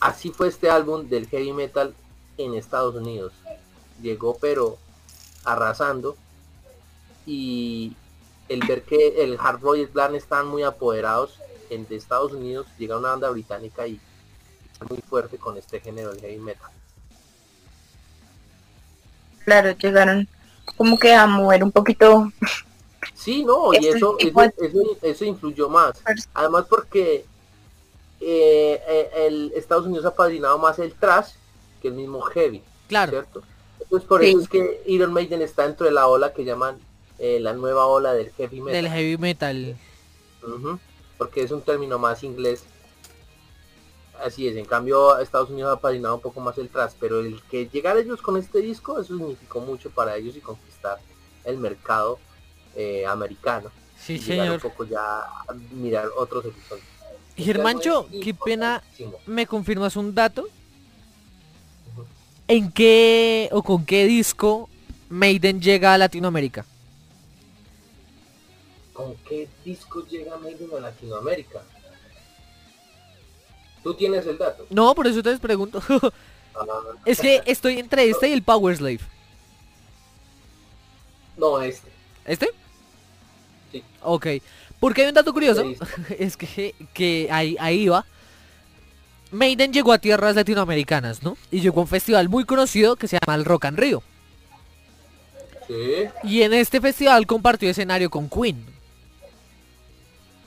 [0.00, 1.92] Así fue este álbum del heavy metal
[2.38, 3.32] en Estados Unidos.
[4.00, 4.78] Llegó pero
[5.44, 6.16] arrasando
[7.26, 7.96] y
[8.48, 11.40] el ver que el hard rock y plan están muy apoderados
[11.70, 14.00] en de Estados Unidos, llega una banda británica y
[14.88, 16.70] muy fuerte con este género de heavy metal.
[19.44, 20.28] Claro, llegaron
[20.76, 22.32] como que a mover un poquito.
[23.14, 24.16] Sí, no, y este eso,
[25.02, 26.02] eso, influyó más.
[26.34, 27.24] Además porque
[28.20, 31.32] eh, eh, el Estados Unidos ha padrinado más el trash
[31.80, 32.62] que el mismo heavy.
[32.88, 33.12] Claro.
[33.12, 33.42] ¿cierto?
[33.80, 36.78] Entonces por eso es que Iron Maiden está dentro de la ola que llaman
[37.18, 38.82] eh, la nueva ola del heavy metal.
[38.82, 39.76] Del heavy metal.
[41.18, 42.64] porque es un término más inglés.
[44.22, 47.40] Así es, en cambio Estados Unidos ha padrinado un poco más el trash, pero el
[47.50, 50.98] que llegar ellos con este disco, eso significó mucho para ellos y conquistar
[51.44, 52.18] el mercado
[53.08, 53.70] americano.
[53.98, 54.52] Sí, señor.
[54.52, 55.22] un poco ya
[55.72, 56.86] mirar otros episodios.
[57.36, 58.82] Germancho, qué pena,
[59.26, 60.48] ¿me confirmas un dato?
[62.48, 64.68] ¿En qué o con qué disco
[65.08, 66.64] Maiden llega a Latinoamérica?
[68.92, 71.62] ¿Con qué disco llega Maiden a Latinoamérica?
[73.82, 74.66] ¿Tú tienes el dato?
[74.68, 75.80] No, por eso te pregunto.
[76.52, 76.66] Ah.
[77.04, 78.98] es que estoy entre este y el Power Slave.
[81.36, 81.88] No, este.
[82.24, 82.50] ¿Este?
[83.72, 83.82] Sí.
[84.02, 84.26] Ok.
[84.78, 85.64] Porque hay un dato curioso,
[86.18, 88.06] es que, que ahí, ahí va.
[89.30, 91.36] Maiden llegó a tierras latinoamericanas, ¿no?
[91.50, 94.02] Y llegó a un festival muy conocido que se llama el Rock and Rio.
[95.68, 96.08] Sí.
[96.24, 98.64] Y en este festival compartió escenario con Queen.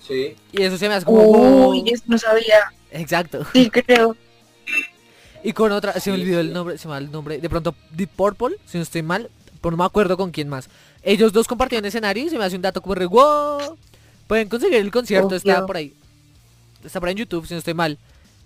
[0.05, 0.35] Sí.
[0.51, 1.69] Y eso se me hace como...
[1.69, 2.73] Uy, eso no sabía.
[2.91, 3.45] Exacto.
[3.53, 4.17] Sí, creo.
[5.43, 7.37] Y con otra, se me olvidó el nombre, se me el nombre.
[7.37, 9.29] De pronto, Deep Purple, si no estoy mal,
[9.61, 10.69] pero no me acuerdo con quién más.
[11.03, 13.77] Ellos dos compartieron escenario y se me hace un dato como re wow.
[14.27, 15.93] Pueden conseguir el concierto, está por ahí.
[16.83, 17.97] Está por ahí en YouTube, si no estoy mal.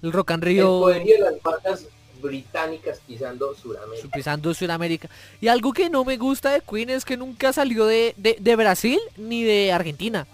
[0.02, 0.90] El Rock and Rio.
[0.90, 1.86] El de las marcas
[2.22, 4.10] británicas pisando Sudamérica.
[4.12, 5.10] Pisando Sudamérica.
[5.40, 9.00] Y algo que no me gusta de Queen es que nunca salió de, de, Brasil
[9.18, 10.28] ni de Argentina.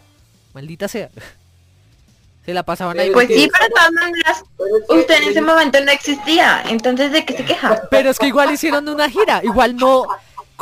[0.53, 1.09] Maldita sea.
[2.45, 3.09] Se la pasaban ahí.
[3.11, 4.43] Pues sí, pero de todas maneras,
[4.89, 6.61] usted en ese momento no existía.
[6.67, 7.83] Entonces, ¿de qué se queja?
[7.89, 9.41] Pero es que igual hicieron una gira.
[9.43, 10.05] Igual no.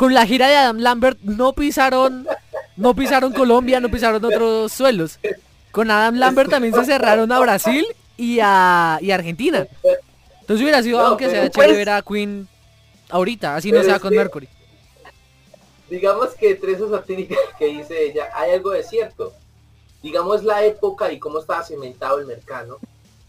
[0.02, 2.26] Con la gira de Adam Lambert no pisaron
[2.76, 5.20] no pisaron Colombia, no pisaron otros suelos.
[5.70, 9.64] Con Adam Lambert también se cerraron a Brasil y a, y Argentina.
[10.40, 12.48] Entonces hubiera sido, aunque sea chévere pues ver a Queen
[13.10, 14.48] ahorita, así no sea con Mercury.
[15.88, 19.32] Digamos que entre esas actividades que dice ella, hay algo de cierto.
[20.02, 22.80] Digamos la época y cómo estaba cimentado el mercado,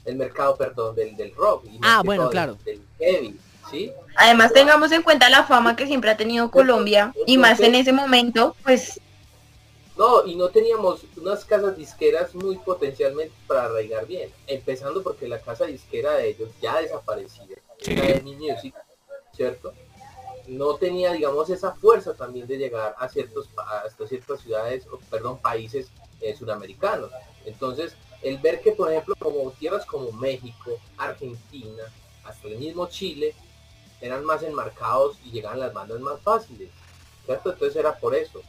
[0.05, 1.65] el mercado, perdón, del, del rock.
[1.83, 2.57] ah, bueno, claro.
[2.65, 3.37] Del, heavy,
[3.69, 3.91] ¿sí?
[4.15, 7.93] Además tengamos en cuenta la fama que siempre ha tenido Colombia y más en ese
[7.93, 8.99] momento, pues
[9.95, 14.31] no, y no teníamos unas casas disqueras muy potencialmente para arraigar bien.
[14.47, 17.57] Empezando porque la casa disquera de ellos ya desaparecía.
[18.23, 18.73] Music,
[19.35, 19.73] ¿cierto?
[20.47, 23.49] No tenía, digamos, esa fuerza también de llegar a ciertos
[23.85, 25.89] hasta ciertas ciudades, o, perdón, países
[26.21, 27.11] eh, sudamericanos.
[27.45, 31.83] Entonces, el ver que, por ejemplo, como tierras como México, Argentina,
[32.23, 33.35] hasta el mismo Chile,
[34.05, 36.69] eran más enmarcados y llegaban las bandas más fáciles,
[37.25, 37.51] ¿cierto?
[37.51, 38.41] Entonces era por eso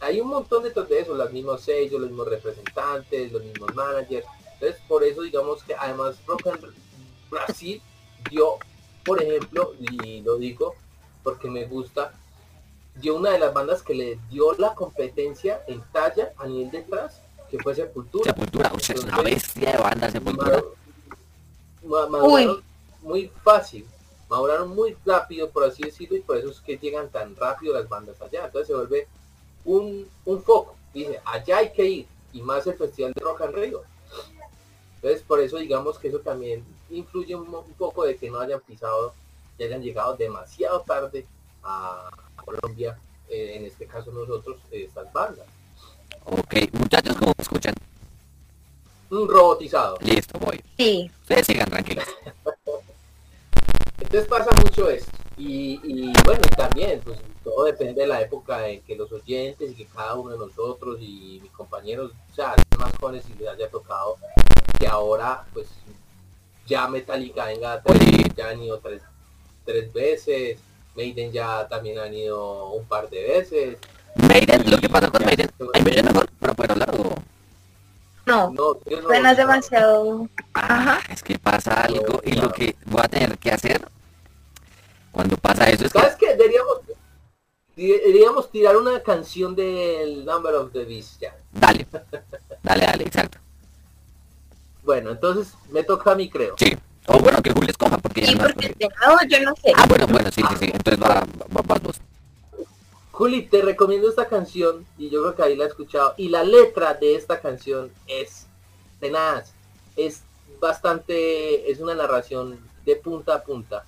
[0.00, 4.26] hay un montón de, de eso, los mismos sellos, los mismos representantes, los mismos managers.
[4.54, 6.74] Entonces, por eso digamos que además Rock and
[7.30, 7.80] Brasil
[8.30, 8.58] dio,
[9.04, 10.74] por ejemplo, y lo digo,
[11.22, 12.12] porque me gusta,
[12.94, 17.20] dio una de las bandas que le dio la competencia en talla a nivel detrás,
[17.50, 18.32] que fue Sepultura.
[18.32, 20.62] Sepultura, o sea, es una bestia de banda Sepultura.
[21.82, 22.62] Maduraron
[23.02, 23.86] muy fácil,
[24.28, 27.88] maduraron muy rápido, por así decirlo, y por eso es que llegan tan rápido las
[27.88, 28.46] bandas allá.
[28.46, 29.06] Entonces se vuelve
[29.64, 30.76] un, un foco.
[30.92, 33.82] Dice, allá hay que ir, y más el Festival de Rock and Rio.
[34.96, 39.14] Entonces por eso digamos que eso también influye un, poco de que no hayan pisado,
[39.58, 41.26] y hayan llegado demasiado tarde
[41.62, 42.10] a,
[42.44, 42.96] Colombia,
[43.28, 45.46] eh, en este caso nosotros, estas bandas.
[46.24, 47.74] Ok, muchachos, ¿cómo escuchan?
[49.10, 49.98] Un robotizado.
[50.00, 50.60] Listo, voy.
[50.76, 51.10] Sí.
[51.22, 52.04] Ustedes sigan tranquilos.
[53.98, 55.10] Entonces pasa mucho esto.
[55.38, 59.70] Y, y, bueno, y también, pues todo depende de la época en que los oyentes
[59.70, 63.48] y que cada uno de nosotros y mis compañeros, o sea, más jóvenes y les
[63.48, 64.16] haya tocado,
[64.78, 65.68] que ahora pues
[66.66, 67.82] ya Metallica venga,
[68.36, 69.02] ya han ido tres,
[69.64, 70.58] tres veces,
[70.96, 73.78] Maiden ya también han ido un par de veces.
[74.16, 77.14] Maiden, lo que pasa con Maiden, hay mejor, pero puedo hablarlo.
[78.26, 80.28] No, no, no demasiado.
[80.52, 81.00] Ajá.
[81.08, 83.88] Es que pasa algo y lo que voy a tener que hacer
[85.12, 86.26] cuando pasa eso es ¿Sabes que...
[86.26, 86.34] qué?
[86.34, 86.80] Deberíamos,
[87.76, 91.36] deberíamos tirar una canción del Number of the Beast ya.
[91.52, 91.86] Dale.
[92.62, 93.38] Dale, dale, exacto.
[94.82, 96.56] Bueno, entonces me toca a mí, creo.
[96.58, 96.76] Sí.
[97.06, 99.72] O bueno, que Julio escoja, porque ya porque no, yo no sé.
[99.76, 100.70] Ah, bueno, bueno, sí, sí, sí.
[100.74, 101.20] Entonces va,
[101.54, 102.00] va, vas vos.
[103.16, 106.12] Juli, te recomiendo esta canción y yo creo que ahí la he escuchado.
[106.18, 108.46] Y la letra de esta canción es
[109.00, 109.54] tenaz.
[109.96, 110.20] Es
[110.60, 113.86] bastante, es una narración de punta a punta.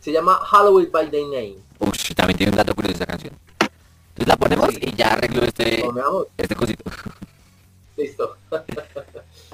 [0.00, 1.58] Se llama Halloween by the Name.
[1.78, 3.32] Uy, también tiene un dato curioso esa canción.
[3.60, 5.84] Entonces la ponemos y ya arreglo este,
[6.36, 6.82] este cosito.
[7.96, 8.36] Listo.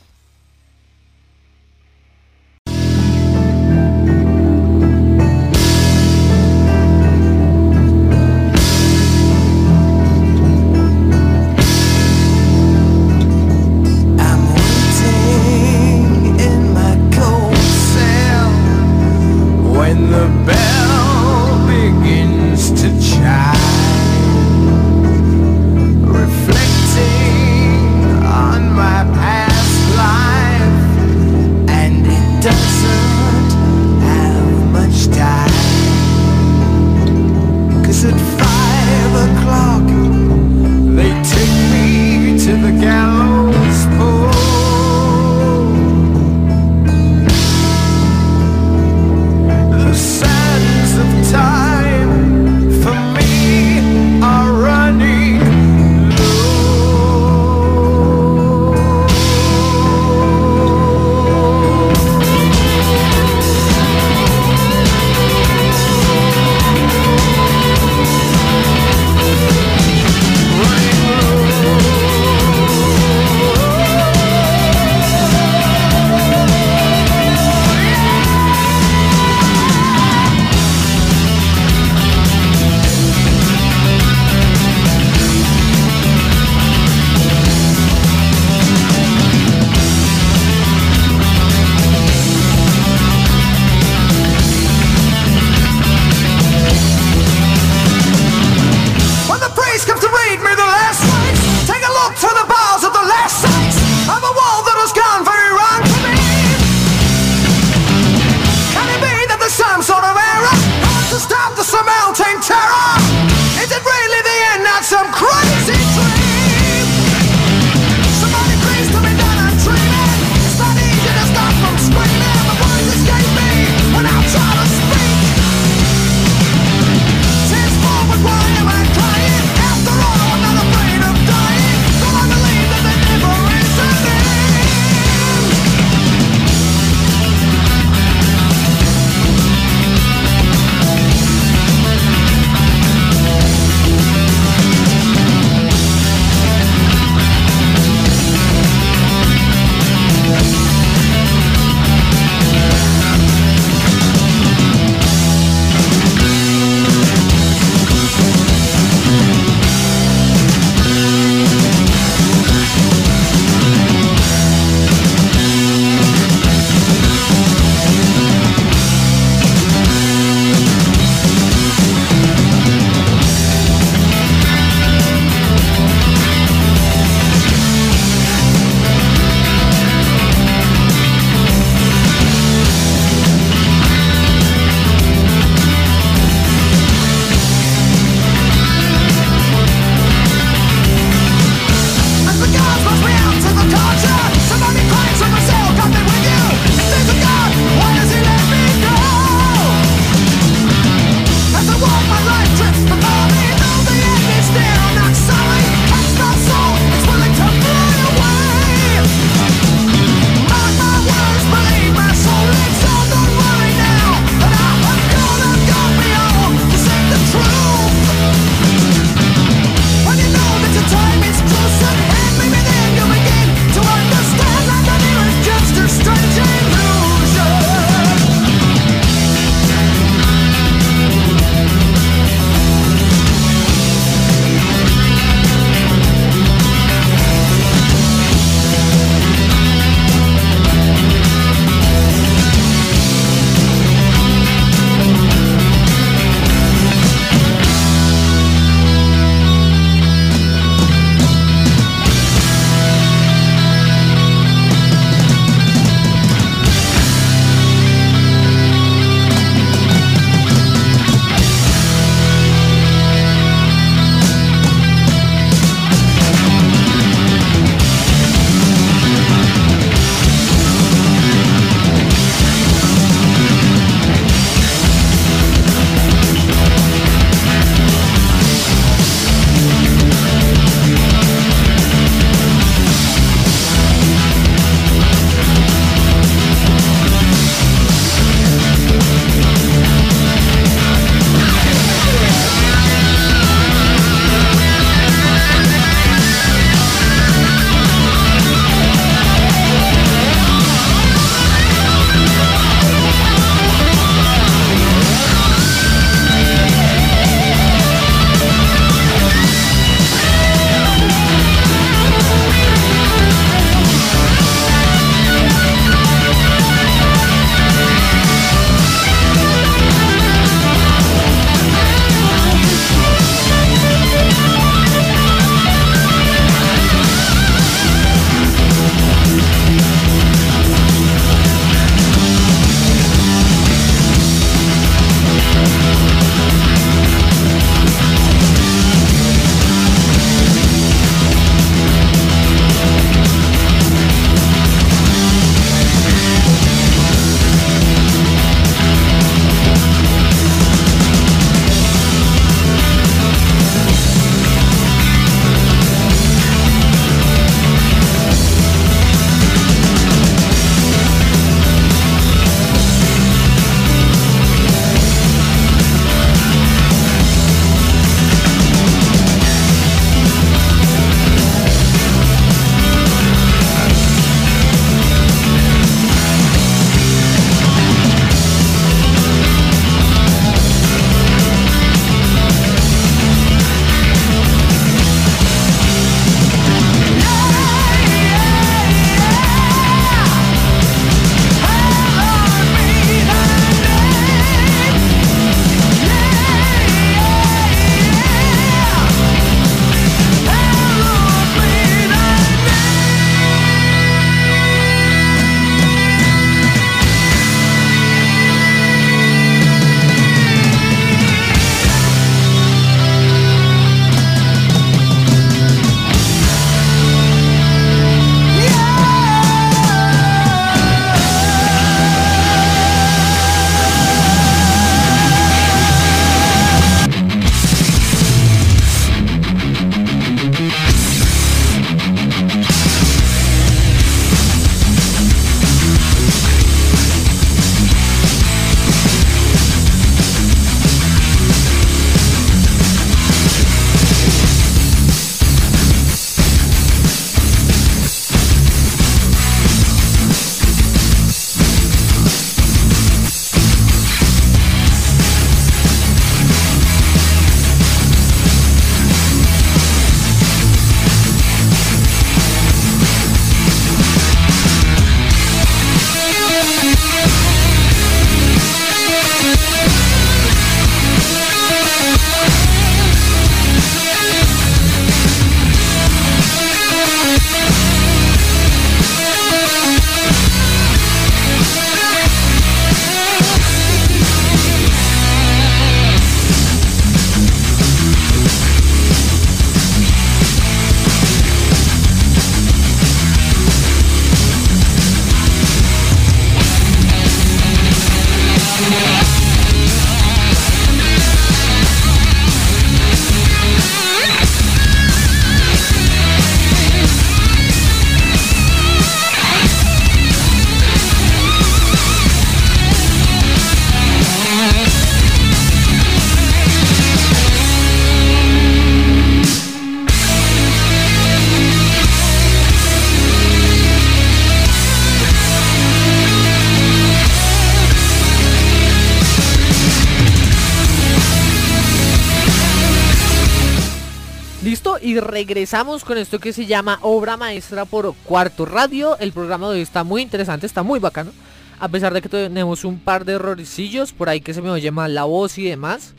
[535.32, 539.16] regresamos con esto que se llama Obra Maestra por Cuarto Radio.
[539.18, 541.32] El programa de hoy está muy interesante, está muy bacano.
[541.80, 544.90] A pesar de que tenemos un par de errorcillos por ahí que se me oye
[544.90, 546.12] mal la voz y demás.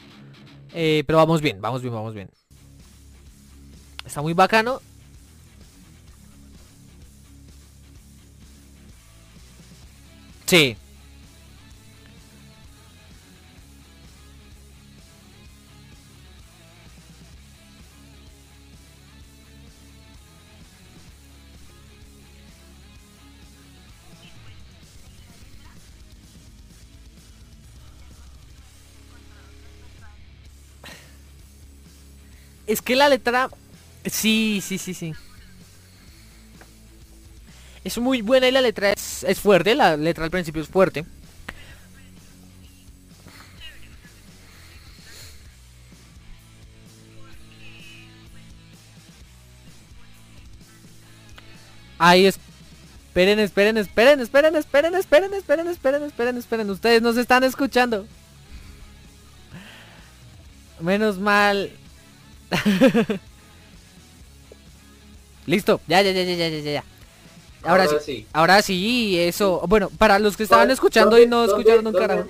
[0.73, 2.31] Eh, pero vamos bien, vamos bien, vamos bien.
[4.03, 4.81] Está muy bacano.
[10.47, 10.75] Sí,
[32.73, 33.51] Es que la letra...
[34.03, 35.13] Sí, sí, sí, sí.
[37.83, 39.75] Es muy buena y la letra es, fuerte.
[39.75, 41.05] La letra al principio es fuerte.
[51.99, 52.39] Ahí es.
[53.09, 56.69] Esperen, esperen, esperen, esperen, esperen, esperen, esperen, esperen, esperen, esperen.
[56.71, 58.07] Ustedes nos están escuchando.
[60.79, 61.71] Menos mal.
[65.45, 66.83] Listo, ya, ya, ya, ya, ya, ya, ya.
[67.65, 69.61] Ahora, sí, Ahora sí, eso.
[69.67, 72.27] Bueno, para los que estaban escuchando y no escucharon un carajo.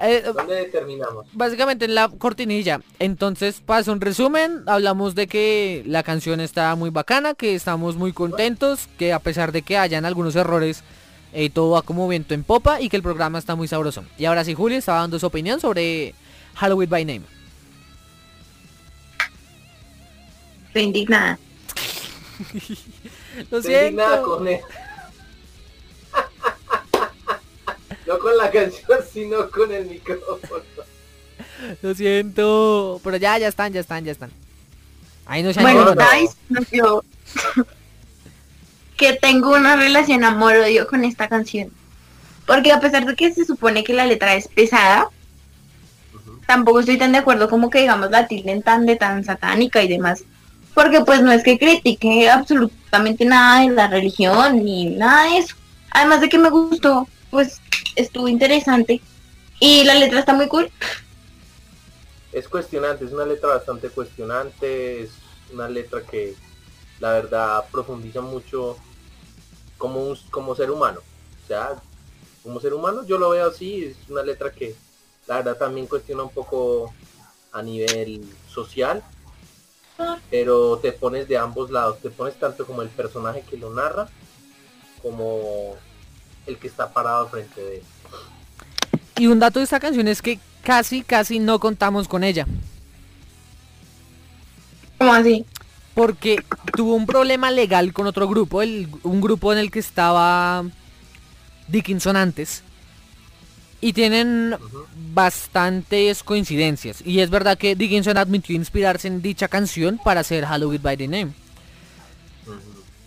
[0.00, 1.26] Eh, ¿Dónde terminamos?
[1.32, 2.80] Básicamente en la cortinilla.
[2.98, 8.12] Entonces, para un resumen, hablamos de que la canción está muy bacana, que estamos muy
[8.12, 10.84] contentos, que a pesar de que hayan algunos errores,
[11.32, 14.04] eh, todo va como viento en popa y que el programa está muy sabroso.
[14.18, 16.14] Y ahora sí, Julio estaba dando su opinión sobre
[16.54, 17.37] Halloween by Name.
[20.78, 21.38] Estoy indignada.
[23.50, 24.22] Lo siento.
[24.22, 24.44] con
[28.06, 30.62] no con la canción, sino con el micrófono.
[31.82, 33.00] Lo siento.
[33.02, 34.30] Pero ya, ya están, ya están, ya están.
[35.26, 35.96] Ahí no se Bueno,
[36.70, 37.02] yo
[38.96, 41.72] que tengo una relación amor-odio con esta canción.
[42.46, 45.08] Porque a pesar de que se supone que la letra es pesada,
[46.46, 49.88] tampoco estoy tan de acuerdo como que digamos la tilden tan de tan satánica y
[49.88, 50.22] demás
[50.74, 55.56] porque pues no es que critique absolutamente nada de la religión ni nada de eso.
[55.90, 57.60] Además de que me gustó, pues
[57.96, 59.00] estuvo interesante
[59.60, 60.70] y la letra está muy cool.
[62.32, 65.10] Es cuestionante, es una letra bastante cuestionante, es
[65.52, 66.34] una letra que
[67.00, 68.76] la verdad profundiza mucho
[69.76, 71.00] como como ser humano.
[71.44, 71.80] O sea,
[72.42, 74.74] como ser humano yo lo veo así, es una letra que
[75.26, 76.92] la verdad también cuestiona un poco
[77.52, 79.02] a nivel social
[80.30, 84.08] pero te pones de ambos lados, te pones tanto como el personaje que lo narra,
[85.02, 85.76] como
[86.46, 87.82] el que está parado frente de él.
[89.18, 92.46] Y un dato de esta canción es que casi, casi no contamos con ella.
[94.98, 95.44] ¿Cómo así?
[95.94, 96.44] Porque
[96.76, 100.64] tuvo un problema legal con otro grupo, el, un grupo en el que estaba
[101.66, 102.62] Dickinson antes.
[103.80, 104.56] Y tienen
[105.14, 107.00] bastantes coincidencias.
[107.04, 111.08] Y es verdad que Dickinson admitió inspirarse en dicha canción para hacer Halloween by the
[111.08, 111.32] Name.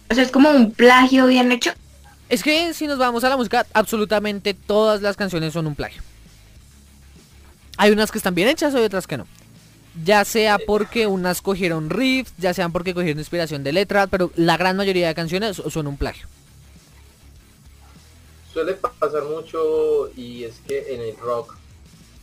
[0.09, 1.71] O sea, es como un plagio bien hecho.
[2.29, 6.01] Es que si nos vamos a la música, absolutamente todas las canciones son un plagio.
[7.77, 9.27] Hay unas que están bien hechas y otras que no.
[10.05, 14.55] Ya sea porque unas cogieron riffs, ya sean porque cogieron inspiración de letras, pero la
[14.55, 16.27] gran mayoría de canciones son un plagio
[18.51, 21.55] suele pasar mucho y es que en el rock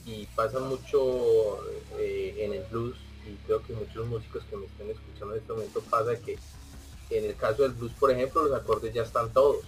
[0.06, 1.58] y pasa mucho
[1.98, 2.96] eh, en el blues
[3.26, 6.38] y creo que muchos músicos que me estén escuchando en este momento pasa que
[7.10, 9.64] en el caso del blues por ejemplo los acordes ya están todos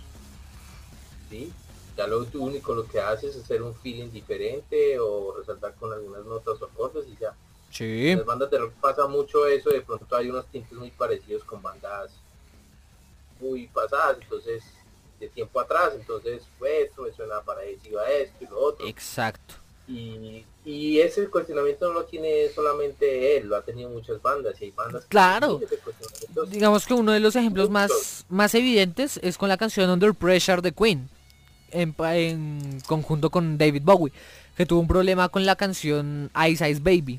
[1.31, 1.53] ¿sí?
[1.97, 6.25] ya lo único lo que haces es hacer un feeling diferente o resaltar con algunas
[6.25, 7.35] notas o acordes y ya
[7.71, 8.11] sí.
[8.11, 11.43] en las bandas de rock pasa mucho eso de pronto hay unos tintes muy parecidos
[11.45, 12.13] con bandas
[13.41, 14.63] muy pasadas entonces
[15.21, 18.87] de tiempo atrás, entonces pues, esto me suena parecido a esto y lo otro.
[18.89, 19.55] Exacto.
[19.87, 24.67] Y, y ese cuestionamiento no lo tiene solamente él, lo ha tenido muchas bandas y
[24.67, 25.61] hay bandas claro.
[26.49, 30.63] digamos que uno de los ejemplos más más evidentes es con la canción Under Pressure
[30.63, 31.09] de Queen
[31.73, 34.13] en, en conjunto con David Bowie
[34.57, 37.19] que tuvo un problema con la canción Ice Ice Baby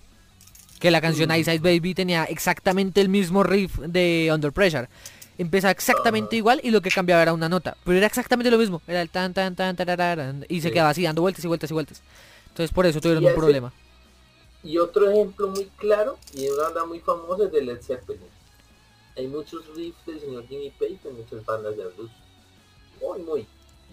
[0.80, 4.88] que la canción Ice Ice Baby tenía exactamente el mismo riff de Under Pressure
[5.42, 7.76] empezaba exactamente igual y lo que cambiaba era una nota.
[7.84, 8.82] Pero era exactamente lo mismo.
[8.88, 11.74] Era el tan tan tan tararán, y se quedaba así dando vueltas y vueltas y
[11.74, 12.02] vueltas.
[12.50, 13.74] Entonces por eso tuvieron un problema.
[14.64, 18.22] Y otro ejemplo muy claro y una banda muy famosa es de Led Zeppelin.
[19.18, 22.12] Hay muchos riffs del señor Jimmy Page en muchas bandas de blues.
[23.02, 23.48] Muy, muy.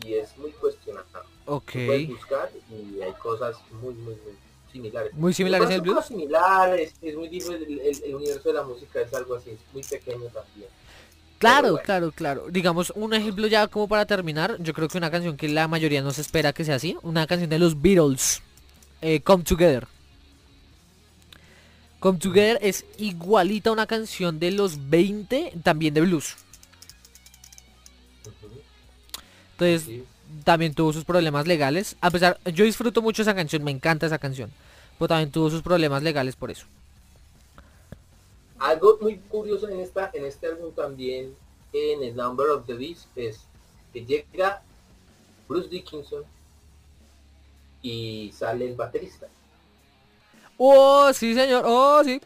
[0.04, 1.24] Y es muy cuestionado.
[1.46, 1.72] Ok.
[1.72, 4.34] Puedes buscar y hay cosas muy, muy, muy
[4.70, 5.12] similares.
[5.14, 6.04] Muy similares en el blues.
[6.04, 10.26] Similares, es muy difícil, el, universo de la música es algo así, es muy pequeño
[10.26, 10.68] también.
[11.38, 12.46] Claro, claro, claro.
[12.50, 16.02] Digamos, un ejemplo ya como para terminar, yo creo que una canción que la mayoría
[16.02, 18.42] no se espera que sea así, una canción de los Beatles,
[19.00, 19.86] eh, Come Together.
[22.00, 26.36] Come Together es igualita a una canción de los 20, también de blues.
[29.52, 30.02] Entonces,
[30.44, 31.96] también tuvo sus problemas legales.
[32.00, 34.50] A pesar, yo disfruto mucho esa canción, me encanta esa canción.
[34.98, 36.66] Pero también tuvo sus problemas legales por eso.
[38.58, 41.34] Algo muy curioso en esta, en este álbum también,
[41.72, 43.40] en el Number of the Beast, es
[43.92, 44.62] que llega
[45.48, 46.24] Bruce Dickinson
[47.82, 49.28] y sale el baterista.
[50.56, 52.20] Oh, sí señor, oh sí.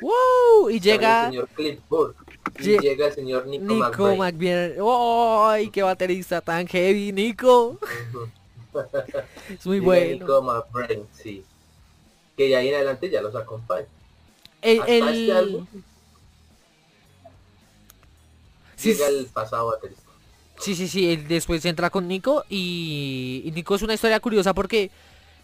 [0.00, 1.28] Wow, y llega...
[1.28, 2.14] El señor
[2.58, 7.78] y llega el señor Nico, Nico ¡Ay, qué baterista tan heavy, Nico!
[9.50, 10.24] es muy bueno.
[10.24, 11.44] Nico McBrain, sí.
[12.36, 13.86] Que ya ahí en adelante ya los acompaña.
[14.62, 15.66] El, el...
[18.76, 20.02] Este llega el pasado baterista.
[20.58, 23.42] Sí, sí, sí, él después entra con Nico y...
[23.44, 24.90] y Nico es una historia curiosa porque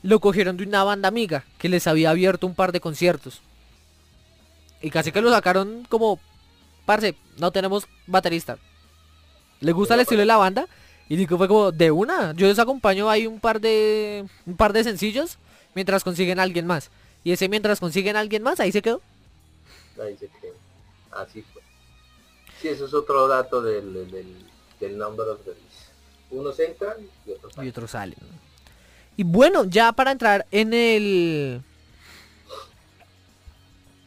[0.03, 3.41] lo cogieron de una banda amiga que les había abierto un par de conciertos.
[4.81, 6.19] Y casi que lo sacaron como
[6.85, 8.59] parce, no tenemos baterista.
[9.61, 10.67] ¿Le gusta el estilo de la banda?
[11.09, 14.73] Y Nico fue como, de una, yo les acompaño ahí un par de un par
[14.73, 15.39] de sencillos
[15.75, 16.91] mientras consiguen a alguien más.
[17.25, 19.01] Y ese mientras consiguen a alguien más, ahí se quedó.
[20.01, 20.55] Ahí se quedó.
[21.11, 21.63] Así fue.
[22.61, 24.37] Sí, eso es otro dato del, del,
[24.81, 25.53] del number of the
[26.31, 26.97] Unos entran
[27.27, 27.67] y otros salen.
[27.67, 28.19] Y otros salen.
[29.17, 31.63] Y bueno, ya para entrar en el...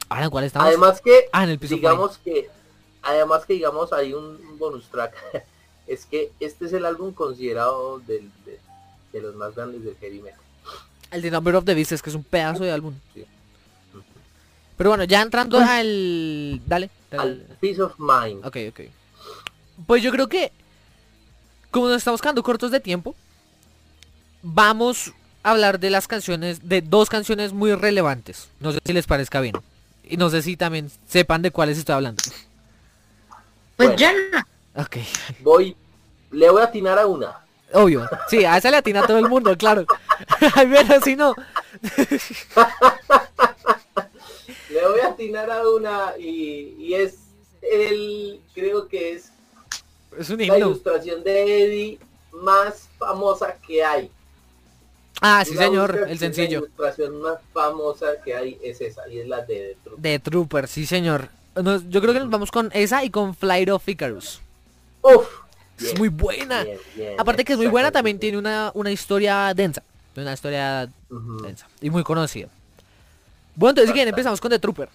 [0.09, 0.67] Ahora, ¿cuál estamos?
[0.67, 2.49] Además que, ah, en el digamos que
[3.05, 5.15] además que digamos hay un bonus track,
[5.87, 10.41] es que este es el álbum considerado del, de, los más grandes del heavy metal.
[11.15, 12.93] El de Number of the Beast es que es un pedazo de álbum.
[14.77, 16.61] Pero bueno, ya entrando pues, al...
[16.65, 18.45] Dale, Al Peace of Mind.
[18.45, 18.81] Ok, ok.
[19.87, 20.51] Pues yo creo que,
[21.71, 23.15] como nos estamos quedando cortos de tiempo,
[24.41, 25.13] vamos
[25.43, 28.49] a hablar de las canciones, de dos canciones muy relevantes.
[28.59, 29.55] No sé si les parezca bien.
[30.03, 32.21] Y no sé si también sepan de cuáles estoy hablando.
[33.77, 34.13] Pues ya.
[34.75, 34.97] Ok.
[35.39, 35.77] Voy,
[36.31, 37.44] le voy a atinar a una.
[37.75, 38.07] Obvio.
[38.27, 39.85] Sí, a esa le atina a todo el mundo, claro.
[40.55, 41.35] Ay, ver, si no.
[44.69, 47.17] le voy a atinar a una y, y es
[47.61, 49.31] el, creo que es,
[50.17, 51.99] es un la ilustración de Eddie
[52.31, 54.09] más famosa que hay.
[55.21, 56.59] Ah, sí señor, el sencillo.
[56.61, 60.01] La ilustración más famosa que hay es esa y es la de Trooper.
[60.01, 61.29] De Trooper, sí señor
[61.63, 64.41] yo creo que nos vamos con esa y con Flight of Icarus.
[65.01, 65.27] Uf,
[65.79, 66.65] es muy buena.
[67.17, 69.83] Aparte que es muy buena, también tiene una, una historia densa.
[70.15, 70.89] Una historia
[71.43, 71.67] densa.
[71.81, 72.47] Y muy conocida.
[73.55, 74.89] Bueno, entonces bien, empezamos con The Trooper.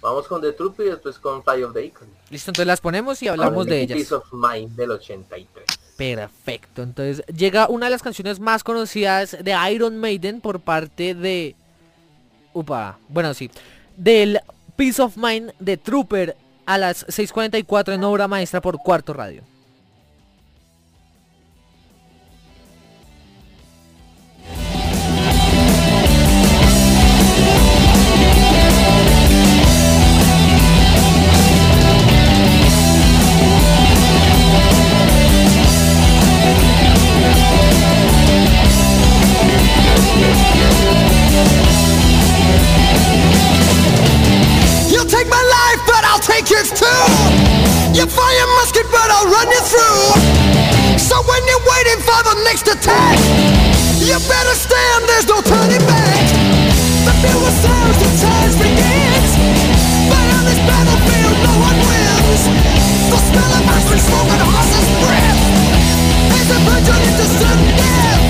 [0.00, 2.08] Vamos con The Trooper y después con Flight of the Icarus.
[2.30, 3.98] Listo, entonces las ponemos y hablamos de ellas.
[3.98, 5.64] Peace of Mind del 83.
[5.96, 11.54] Perfecto, entonces llega una de las canciones más conocidas de Iron Maiden por parte de...
[12.54, 13.50] Upa, bueno, sí.
[13.98, 14.40] Del
[14.76, 19.42] Peace of Mind de Trooper a las 6.44 en obra maestra por cuarto radio.
[46.50, 47.04] Kids too.
[47.94, 50.02] You fire musket, but I'll run you through.
[50.98, 53.18] So when you're waiting for the next attack,
[54.02, 56.26] you better stand, there's no turning back.
[57.06, 59.30] The fuel sounds, the time begins.
[60.10, 62.42] But on this battlefield, no one wins.
[63.10, 65.42] The smell of ice smoke and horse's breath
[66.34, 68.29] is a virgin into sudden death.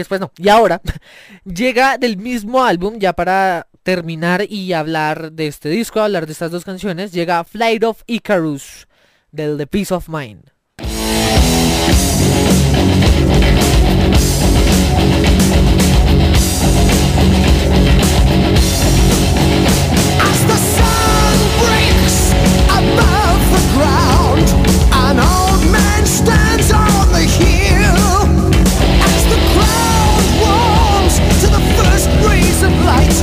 [0.00, 0.80] después no, y ahora
[1.44, 6.50] llega del mismo álbum, ya para terminar y hablar de este disco, hablar de estas
[6.50, 8.86] dos canciones, llega Flight of Icarus
[9.30, 10.50] del The Peace of Mind.
[32.78, 33.20] place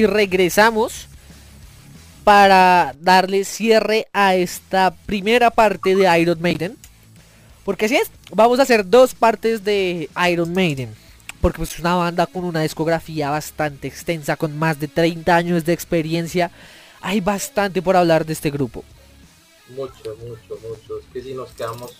[0.00, 1.08] y regresamos
[2.24, 6.76] para darle cierre a esta primera parte de Iron Maiden.
[7.64, 10.94] Porque así es, vamos a hacer dos partes de Iron Maiden.
[11.42, 15.64] Porque pues, es una banda con una discografía bastante extensa, con más de 30 años
[15.66, 16.50] de experiencia.
[17.02, 18.84] Hay bastante por hablar de este grupo.
[19.68, 20.98] Mucho, mucho, mucho.
[20.98, 21.94] Es que si nos quedamos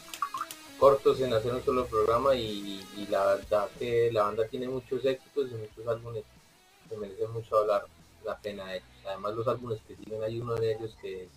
[0.78, 5.51] cortos en hacer un solo programa y, la verdad que la banda tiene muchos éxitos
[5.51, 6.24] y muchos álbumes
[6.90, 7.86] que merecen mucho hablar
[8.24, 8.88] la pena de ellos.
[9.06, 11.28] Además los álbumes que tienen hay uno de ellos que es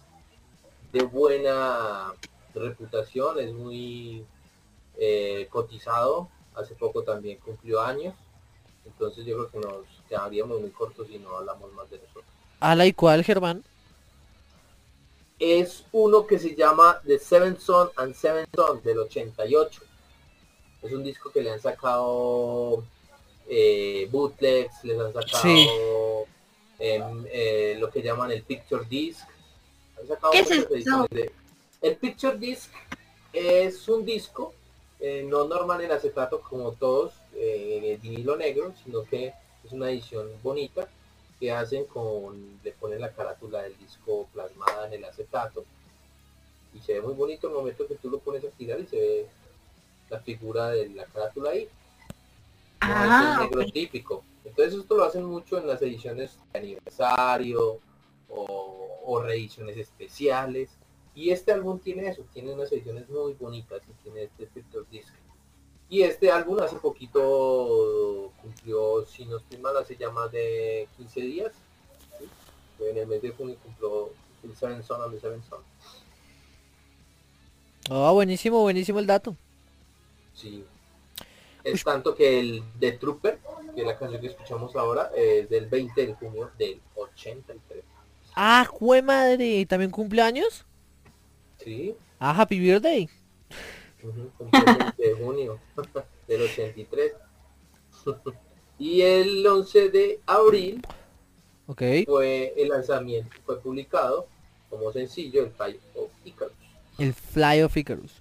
[0.91, 2.13] de buena
[2.53, 4.25] reputación, es muy
[4.97, 8.13] eh, cotizado, hace poco también cumplió años,
[8.85, 12.25] entonces yo creo que nos quedaríamos muy cortos si no hablamos más de nosotros.
[12.59, 13.63] ¿Ala y cuál, Germán?
[15.39, 19.81] Es uno que se llama The Seven Son and Seven Son del 88.
[20.83, 22.83] Es un disco que le han sacado
[23.47, 26.25] eh, bootlegs, les han sacado
[26.79, 29.27] em, eh, lo que llaman el Picture Disc.
[30.31, 31.07] ¿Qué es eso?
[31.81, 32.71] El Picture Disc
[33.31, 34.53] es un disco
[34.99, 39.33] eh, no normal en acetato como todos en el vinilo negro, sino que
[39.65, 40.87] es una edición bonita
[41.39, 45.65] que hacen con, le ponen la carátula del disco plasmada en el acetato
[46.73, 48.97] y se ve muy bonito el momento que tú lo pones a tirar y se
[48.97, 49.25] ve
[50.09, 51.67] la figura de la carátula ahí.
[52.85, 54.23] Ah, negro típico.
[54.43, 57.79] Entonces esto lo hacen mucho en las ediciones de aniversario
[58.29, 60.69] o, o reediciones especiales.
[61.15, 65.13] Y este álbum tiene eso, tiene unas ediciones muy bonitas y tiene este picture disc.
[65.89, 71.21] Y este álbum hace poquito cumplió, si no estoy mal, hace ya más de 15
[71.21, 71.51] días.
[72.79, 74.09] En el mes de junio cumplió
[74.43, 75.61] el Seven Son and the Seven Son.
[77.89, 79.35] Ah, buenísimo, buenísimo el dato.
[80.33, 80.65] Sí.
[81.63, 83.39] Es tanto que el The Trooper,
[83.73, 87.83] que es la canción que escuchamos ahora, es del 20 de junio del 83.
[88.35, 90.65] Ah, jue madre, ¿también cumpleaños?
[91.63, 91.95] Sí.
[92.19, 93.09] Ah, Happy Birthday.
[94.97, 95.59] de junio
[96.27, 97.13] del 83.
[98.79, 100.85] y el 11 de abril
[101.67, 102.05] okay.
[102.05, 104.27] fue el lanzamiento, fue publicado
[104.69, 106.53] como sencillo el Fly of Icarus.
[106.97, 108.13] El Fly of Icarus.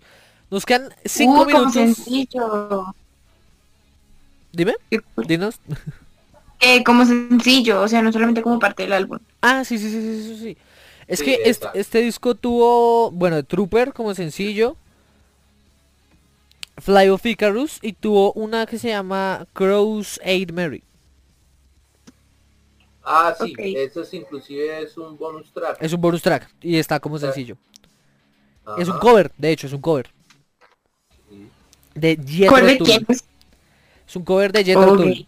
[0.50, 1.60] Nos quedan 5 minutos.
[1.60, 2.94] Como sencillo.
[4.52, 4.74] Dime,
[5.26, 5.58] dinos.
[6.60, 9.18] Eh, como sencillo, o sea, no solamente como parte del álbum.
[9.40, 10.56] Ah, sí, sí, sí, sí, sí.
[11.08, 14.76] Es que este, este, disco tuvo, bueno, Trooper como sencillo,
[16.78, 20.84] Fly of Icarus y tuvo una que se llama Cross Aid Mary.
[23.04, 25.78] Ah, sí, eso es inclusive es un bonus track.
[25.80, 27.56] Es un bonus track y está como sencillo.
[28.78, 30.08] Es un cover, de hecho, es un cover.
[31.94, 33.06] De Jethro Tull.
[34.12, 35.26] Es un cover de Jethro Tull.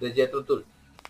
[0.00, 0.64] De Jethro Tull.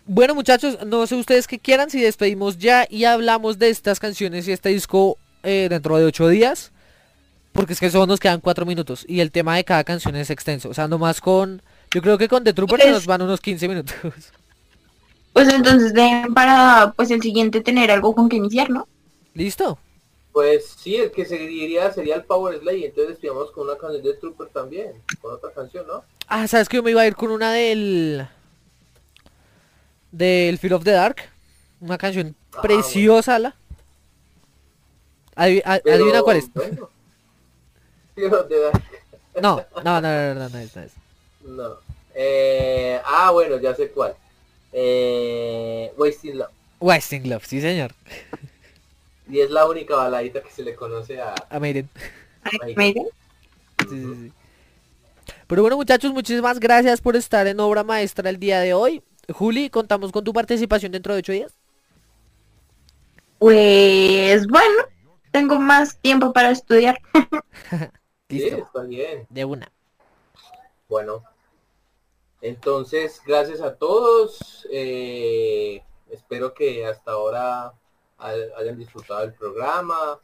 [0.05, 4.45] Bueno muchachos, no sé ustedes qué quieran, si despedimos ya y hablamos de estas canciones
[4.45, 6.73] y este disco eh, dentro de ocho días.
[7.53, 10.29] Porque es que solo nos quedan cuatro minutos y el tema de cada canción es
[10.29, 10.67] extenso.
[10.67, 11.61] O sea, nomás con...
[11.93, 13.95] Yo creo que con The Trooper pues nos van unos 15 minutos.
[15.31, 18.85] Pues entonces den para pues el siguiente tener algo con que iniciar, ¿no?
[19.33, 19.79] ¿Listo?
[20.35, 24.15] Pues sí, el que seguiría sería el Power Slay, entonces despidamos con una canción de
[24.15, 26.03] Trooper también, con otra canción, ¿no?
[26.27, 28.27] Ah, ¿sabes que yo me iba a ir con una del
[30.11, 31.21] del Fear of the Dark.
[31.79, 33.39] Una canción ah, preciosa.
[33.39, 33.55] La.
[35.35, 36.49] adivina cuál es.
[39.41, 40.75] No, no, no, no, no, no, es,
[41.45, 41.77] no
[42.13, 44.13] Eh, ah, bueno, ya sé cuál.
[44.73, 46.51] Eh, Wasting Love.
[46.81, 47.93] Wasting Love, sí señor.
[49.29, 51.33] Y es la única baladita que se le conoce a...
[51.49, 51.89] A Maiden.
[52.75, 53.07] Maiden.
[53.79, 54.33] Sí, sí, sí.
[55.47, 59.03] Pero bueno muchachos, muchísimas gracias por estar en Obra Maestra el día de hoy.
[59.31, 61.53] Juli, ¿contamos con tu participación dentro de ocho días?
[63.39, 64.83] Pues bueno,
[65.31, 66.99] tengo más tiempo para estudiar.
[68.29, 68.57] Listo.
[68.57, 69.25] está bien.
[69.29, 69.71] De una.
[70.87, 71.23] Bueno,
[72.41, 74.67] entonces, gracias a todos.
[74.71, 77.73] Eh, espero que hasta ahora
[78.17, 80.19] hayan disfrutado del programa.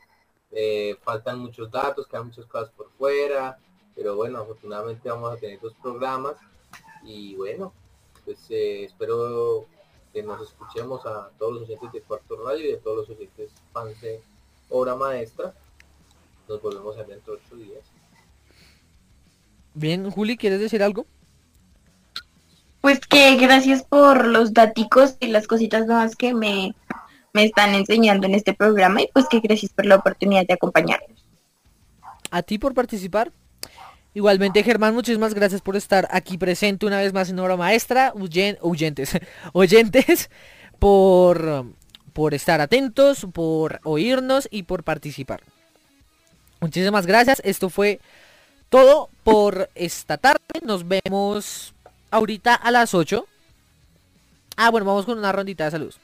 [0.51, 3.57] Eh, faltan muchos datos, quedan muchas cosas por fuera.
[3.95, 6.35] Pero bueno, afortunadamente vamos a tener dos programas.
[7.03, 7.73] Y bueno,
[8.25, 9.65] pues eh, espero
[10.13, 13.51] que nos escuchemos a todos los oyentes de Cuarto Radio y a todos los oyentes
[13.71, 14.21] fans de
[14.69, 15.53] Obra Maestra.
[16.47, 17.83] Nos volvemos a ver dentro de ocho días.
[19.73, 21.05] Bien, Juli, ¿quieres decir algo?
[22.81, 26.75] Pues que gracias por los daticos y las cositas nuevas que me,
[27.33, 31.25] me están enseñando en este programa y pues que gracias por la oportunidad de acompañarnos.
[32.29, 33.31] A ti por participar.
[34.13, 38.13] Igualmente, Germán, muchísimas gracias por estar aquí presente una vez más en Obra Maestra.
[38.13, 39.17] oyentes,
[39.53, 40.29] oyentes,
[40.79, 41.65] por,
[42.11, 45.41] por estar atentos, por oírnos y por participar.
[46.59, 47.41] Muchísimas gracias.
[47.45, 47.99] Esto fue
[48.69, 50.39] todo por esta tarde.
[50.63, 51.73] Nos vemos
[52.11, 53.25] ahorita a las 8.
[54.57, 55.95] Ah, bueno, vamos con una rondita de salud.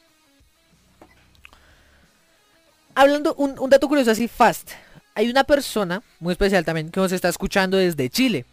[2.98, 4.72] Hablando, un, un dato curioso así fast.
[5.14, 8.44] hay una persona muy especial también que nos está escuchando desde Chile.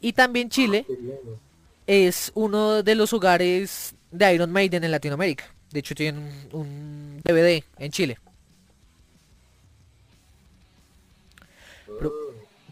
[0.00, 0.84] Y también Chile
[1.86, 5.44] es uno de los hogares de Iron Maiden en Latinoamérica.
[5.70, 8.18] De hecho tienen un DVD en Chile.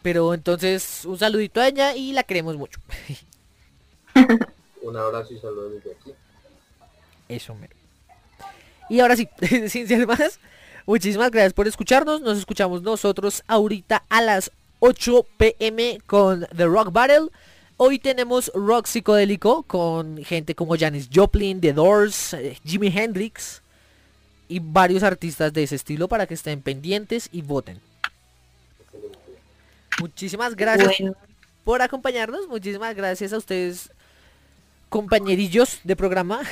[0.03, 2.81] Pero, entonces un saludito a ella y la queremos mucho.
[4.83, 6.13] un abrazo y saludos desde aquí.
[7.29, 7.77] Eso, mero.
[8.91, 9.29] Y ahora sí,
[9.69, 10.41] sin ser más,
[10.87, 12.21] muchísimas gracias por escucharnos.
[12.21, 14.51] Nos escuchamos nosotros ahorita a las
[14.81, 17.29] 8 pm con The Rock Battle.
[17.77, 23.63] Hoy tenemos rock psicodélico con gente como Janis Joplin, The Doors, eh, Jimi Hendrix
[24.49, 27.81] y varios artistas de ese estilo para que estén pendientes y voten.
[30.01, 30.93] Muchísimas gracias
[31.65, 32.47] por acompañarnos.
[32.49, 33.91] Muchísimas gracias a ustedes,
[34.89, 36.43] compañerillos de programa.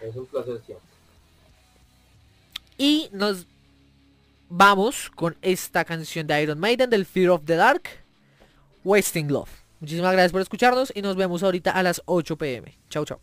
[0.00, 0.62] Es un placer
[2.78, 3.46] Y nos
[4.48, 7.82] vamos con esta canción de Iron Maiden del Fear of the Dark,
[8.84, 9.50] Wasting Love.
[9.80, 12.78] Muchísimas gracias por escucharnos y nos vemos ahorita a las 8 pm.
[12.88, 13.18] Chau, chau.